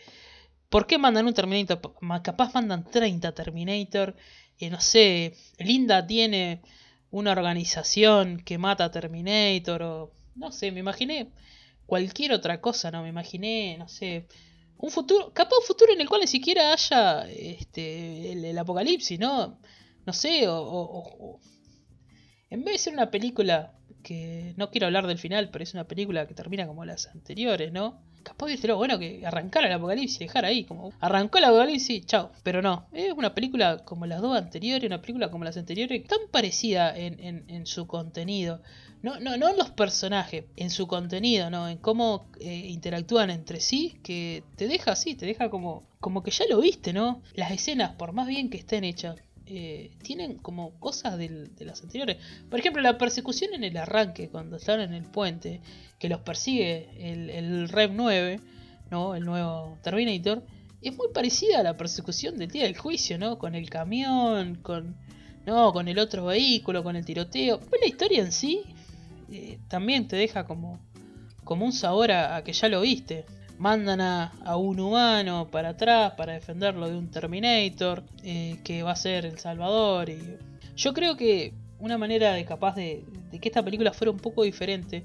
¿Por 0.69 0.87
qué 0.87 0.99
mandan 0.99 1.27
un 1.27 1.35
Terminator? 1.35 1.81
Capaz 2.23 2.55
mandan 2.55 2.85
30 2.85 3.33
Terminator. 3.33 4.17
y 4.59 4.69
no 4.71 4.81
sé, 4.81 5.35
Linda 5.59 6.07
tiene 6.07 6.63
una 7.11 7.33
organización 7.33 8.43
que 8.45 8.59
mata 8.59 8.85
a 8.85 8.91
Terminator 8.91 9.83
o 9.83 10.13
no 10.35 10.53
sé, 10.53 10.71
me 10.73 10.81
imaginé 10.81 11.31
cualquier 11.87 12.33
otra 12.33 12.61
cosa, 12.61 12.91
no 12.91 13.03
me 13.03 13.09
imaginé, 13.09 13.77
no 13.79 13.89
sé, 13.89 14.27
un 14.79 14.91
futuro, 14.91 15.33
capaz 15.33 15.57
un 15.61 15.67
futuro 15.67 15.93
en 15.93 16.01
el 16.01 16.09
cual 16.09 16.21
ni 16.21 16.27
siquiera 16.27 16.73
haya 16.73 17.27
este 17.29 18.33
el, 18.33 18.59
apocalipsis, 18.59 19.19
¿no? 19.19 19.59
No 20.05 20.13
sé, 20.13 20.49
o, 20.49 20.57
o, 20.61 21.41
en 22.51 22.65
vez 22.65 22.75
de 22.75 22.79
ser 22.79 22.93
una 22.93 23.11
película 23.11 23.73
que 24.03 24.55
no 24.57 24.71
quiero 24.71 24.87
hablar 24.87 25.07
del 25.07 25.19
final, 25.19 25.51
pero 25.51 25.65
es 25.65 25.75
una 25.75 25.89
película 25.89 26.27
que 26.27 26.35
termina 26.35 26.67
como 26.67 26.85
las 26.85 27.09
anteriores, 27.09 27.73
¿no? 27.73 28.01
capaz 28.27 28.49
de 28.49 28.73
bueno 28.73 28.99
que 28.99 29.25
arrancara 29.25 29.69
el 29.69 29.73
apocalipsis, 29.73 30.19
dejar 30.19 30.45
ahí, 30.45 30.65
como 30.65 30.93
arrancó 31.01 31.39
el 31.39 31.45
apocalipsis, 31.45 32.07
chao. 32.07 32.33
Pero 32.43 32.61
no, 32.61 32.87
es 32.93 33.13
una 33.13 33.35
película 33.35 33.85
como 33.85 34.05
las 34.07 34.21
dos 34.21 34.37
anteriores, 34.37 34.87
una 34.87 35.01
película 35.01 35.31
como 35.31 35.45
las 35.45 35.57
anteriores, 35.57 36.05
tan 36.07 36.19
parecida 36.33 36.97
en, 36.97 37.45
en, 37.49 37.67
su 37.67 37.87
contenido. 37.87 38.63
No, 39.07 39.21
no, 39.21 39.37
no 39.37 39.49
en 39.49 39.57
los 39.57 39.71
personajes, 39.71 40.47
en 40.57 40.69
su 40.69 40.89
contenido, 40.89 41.49
¿no? 41.49 41.69
En 41.69 41.79
cómo 41.79 42.29
eh, 42.41 42.67
interactúan 42.67 43.31
entre 43.31 43.61
sí, 43.61 44.01
que 44.03 44.43
te 44.57 44.67
deja 44.67 44.91
así, 44.91 45.15
te 45.15 45.27
deja 45.27 45.49
como, 45.49 45.85
como 46.01 46.25
que 46.25 46.33
ya 46.33 46.45
lo 46.51 46.61
viste, 46.61 46.93
¿no? 46.93 47.23
Las 47.35 47.53
escenas, 47.53 47.93
por 47.93 48.13
más 48.13 48.27
bien 48.27 48.51
que 48.51 48.59
estén 48.59 48.83
hechas, 48.83 49.15
eh, 49.47 49.93
tienen 50.03 50.39
como 50.39 50.73
cosas 50.81 51.19
de 51.19 51.53
las 51.61 51.83
anteriores. 51.85 52.17
Por 52.51 52.59
ejemplo, 52.59 52.83
la 52.83 52.99
persecución 52.99 53.55
en 53.55 53.63
el 53.63 53.77
arranque, 53.77 54.29
cuando 54.29 54.57
están 54.57 54.81
en 54.81 54.93
el 54.93 55.05
puente, 55.05 55.61
que 56.01 56.09
los 56.09 56.23
persigue 56.23 56.89
el, 56.99 57.31
el 57.31 57.69
Rev 57.69 57.93
9, 57.95 58.41
¿no? 58.91 59.15
el 59.15 59.25
nuevo 59.25 59.79
Terminator, 59.85 60.43
es 60.83 60.97
muy 60.97 61.11
parecida 61.15 61.61
a 61.61 61.63
la 61.63 61.77
persecución 61.77 62.39
del 62.39 62.51
día 62.51 62.65
del 62.65 62.77
juicio, 62.77 63.19
¿no? 63.19 63.39
Con 63.39 63.55
el 63.55 63.71
camión, 63.71 64.57
con, 64.57 64.97
¿no? 65.47 65.73
con 65.73 65.87
el 65.87 66.01
otro 66.01 66.25
vehículo, 66.25 66.83
con 66.83 66.97
el 66.97 67.05
tiroteo. 67.05 67.61
Pues 67.61 67.81
la 67.81 67.87
historia 67.87 68.21
en 68.21 68.33
sí 68.33 68.65
eh, 69.31 69.59
también 69.69 70.09
te 70.09 70.17
deja 70.17 70.45
como, 70.45 70.79
como 71.45 71.65
un 71.65 71.73
sabor 71.73 72.13
a 72.13 72.43
que 72.45 72.53
ya 72.53 72.69
lo 72.69 72.81
viste 72.81 73.25
mandan 73.59 74.01
a, 74.01 74.57
un 74.57 74.81
humano 74.81 75.49
para 75.51 75.71
atrás 75.71 76.13
para 76.17 76.35
defenderlo 76.35 76.89
de 76.89 76.97
un 76.97 77.11
Terminator 77.11 78.05
eh, 78.23 78.59
que 78.65 78.83
va 78.83 78.93
a 78.93 78.97
ser 78.97 79.27
el 79.27 79.39
Salvador. 79.39 80.11
Y 80.11 80.37
yo 80.77 80.93
creo 80.93 81.17
que 81.17 81.55
una 81.79 81.99
manera 81.99 82.33
de 82.33 82.45
capaz 82.45 82.75
de, 82.75 83.05
que 83.31 83.49
esta 83.49 83.63
película 83.63 83.93
fuera 83.93 84.11
un 84.11 84.19
poco 84.19 84.43
diferente 84.43 85.05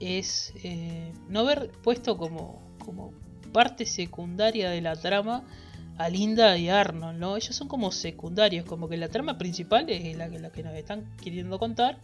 es 0.00 0.52
eh, 0.62 1.12
no 1.28 1.40
haber 1.40 1.70
puesto 1.82 2.16
como, 2.16 2.60
como 2.84 3.12
parte 3.52 3.86
secundaria 3.86 4.70
de 4.70 4.80
la 4.80 4.96
trama 4.96 5.44
a 5.98 6.08
Linda 6.08 6.56
y 6.58 6.68
Arnold, 6.68 7.18
¿no? 7.18 7.36
Ellos 7.36 7.54
son 7.54 7.68
como 7.68 7.90
secundarios, 7.90 8.64
como 8.64 8.88
que 8.88 8.96
la 8.96 9.08
trama 9.08 9.38
principal 9.38 9.88
es 9.88 10.16
la 10.16 10.28
que, 10.28 10.38
la 10.38 10.50
que 10.50 10.62
nos 10.62 10.74
están 10.74 11.04
queriendo 11.22 11.58
contar. 11.58 11.98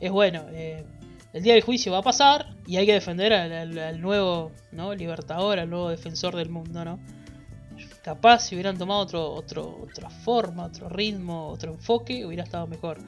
Es 0.00 0.10
bueno, 0.10 0.44
eh, 0.50 0.84
el 1.32 1.42
día 1.42 1.54
del 1.54 1.62
juicio 1.62 1.92
va 1.92 1.98
a 1.98 2.02
pasar 2.02 2.54
y 2.66 2.76
hay 2.76 2.86
que 2.86 2.94
defender 2.94 3.32
al, 3.32 4.00
nuevo 4.00 4.52
¿no? 4.72 4.94
libertador, 4.94 5.58
al 5.58 5.70
nuevo 5.70 5.90
defensor 5.90 6.34
del 6.34 6.48
mundo, 6.48 6.84
¿no? 6.84 6.98
Capaz 8.02 8.40
si 8.40 8.54
hubieran 8.54 8.78
tomado 8.78 9.00
otro, 9.00 9.32
otro, 9.32 9.80
otra 9.82 10.08
forma, 10.08 10.64
otro 10.64 10.88
ritmo, 10.88 11.48
otro 11.48 11.72
enfoque, 11.72 12.24
hubiera 12.24 12.44
estado 12.44 12.66
mejor. 12.66 12.98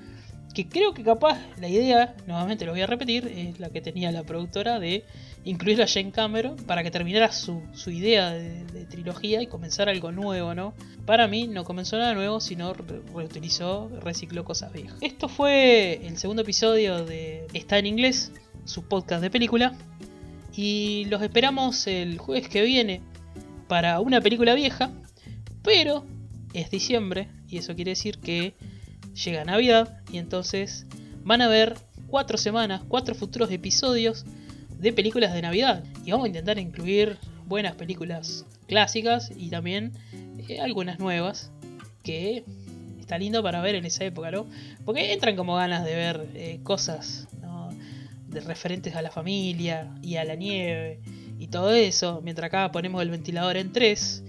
Que 0.53 0.69
creo 0.69 0.93
que 0.93 1.05
capaz 1.05 1.39
la 1.59 1.69
idea, 1.69 2.17
nuevamente 2.27 2.65
lo 2.65 2.73
voy 2.73 2.83
a 2.83 2.87
repetir, 2.87 3.27
es 3.29 3.61
la 3.61 3.71
que 3.71 3.81
tenía 3.81 4.13
la 4.13 4.25
productora 4.25 4.79
de 4.79 5.05
incluir 5.45 5.83
a 5.83 5.87
Jane 5.87 6.11
Cameron 6.11 6.57
para 6.57 6.83
que 6.83 6.91
terminara 6.91 7.33
su, 7.33 7.63
su 7.73 7.91
idea 7.91 8.31
de, 8.31 8.87
trilogía 8.89 9.43
y 9.43 9.47
comenzar 9.47 9.89
algo 9.89 10.13
nuevo, 10.13 10.55
¿no? 10.55 10.75
Para 11.05 11.29
mí 11.29 11.47
no 11.47 11.65
comenzó 11.65 11.99
nada 11.99 12.15
nuevo, 12.15 12.41
sino 12.41 12.73
reutilizó, 12.73 13.91
recicló 14.03 14.45
cosas 14.45 14.73
viejas. 14.73 14.97
Esto 15.03 15.29
fue 15.29 16.07
el 16.07 16.17
segundo 16.17 16.43
episodio 16.43 17.05
de 17.05 17.47
Está 17.53 17.79
en 17.79 17.87
inglés, 17.87 18.33
su 18.65 18.85
podcast 18.85 19.23
de 19.23 19.31
película. 19.31 19.77
Y 20.55 21.05
los 21.11 21.23
esperamos 21.23 21.87
el 21.87 22.19
jueves 22.19 22.49
que 22.49 22.63
viene 22.63 23.03
para 23.69 24.01
una 24.01 24.21
película 24.21 24.55
vieja, 24.55 24.91
pero 25.63 26.05
es 26.55 26.71
diciembre 26.71 27.29
y 27.49 27.59
eso 27.59 27.75
quiere 27.75 27.91
decir 27.91 28.19
que 28.19 28.55
llega 29.13 29.45
Navidad 29.45 30.01
y 30.11 30.19
entonces 30.19 30.87
van 31.23 31.43
a 31.43 31.49
ver 31.49 31.77
cuatro 32.09 32.39
semanas, 32.39 32.83
cuatro 32.89 33.15
futuros 33.15 33.51
episodios 33.51 34.25
de 34.79 34.93
películas 34.93 35.33
de 35.35 35.43
Navidad. 35.43 35.85
Y 36.05 36.11
vamos 36.11 36.27
a 36.27 36.29
intentar 36.29 36.59
incluir 36.59 37.19
buenas 37.47 37.75
películas 37.75 38.47
clásicas 38.67 39.33
y 39.37 39.51
también 39.51 39.93
eh, 40.49 40.61
algunas 40.61 40.99
nuevas 40.99 41.51
que 42.03 42.45
está 43.01 43.19
lindo 43.19 43.43
para 43.43 43.61
ver 43.61 43.75
en 43.75 43.85
esa 43.85 44.05
época, 44.05 44.31
¿no? 44.31 44.47
Porque 44.85 45.13
entran 45.13 45.37
como 45.37 45.57
ganas 45.57 45.85
de 45.85 45.95
ver 45.95 46.29
eh, 46.35 46.61
cosas 46.63 47.27
de 48.29 48.41
referentes 48.41 48.95
a 48.95 49.01
la 49.01 49.11
familia 49.11 49.91
y 50.03 50.17
a 50.17 50.25
la 50.25 50.35
nieve 50.35 51.01
y 51.39 51.47
todo 51.47 51.73
eso, 51.73 52.21
mientras 52.23 52.49
acá 52.49 52.71
ponemos 52.73 53.01
el 53.01 53.11
ventilador 53.11 53.57
en 53.57 53.73
3 53.73 54.25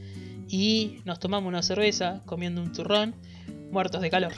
y 0.47 1.01
nos 1.05 1.19
tomamos 1.19 1.47
una 1.47 1.63
cerveza 1.63 2.21
comiendo 2.25 2.61
un 2.61 2.71
turrón, 2.71 3.15
muertos 3.71 4.01
de 4.01 4.09
calor. 4.09 4.33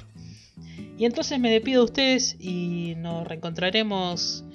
Y 0.98 1.06
entonces 1.06 1.40
me 1.40 1.52
despido 1.52 1.82
de 1.82 1.86
ustedes 1.86 2.38
y 2.40 2.96
nos 2.98 3.28
reencontraremos 3.28 4.46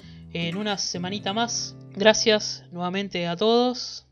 en 0.45 0.55
una 0.55 0.77
semanita 0.77 1.33
más. 1.33 1.75
Gracias 1.95 2.63
nuevamente 2.71 3.27
a 3.27 3.35
todos 3.35 4.06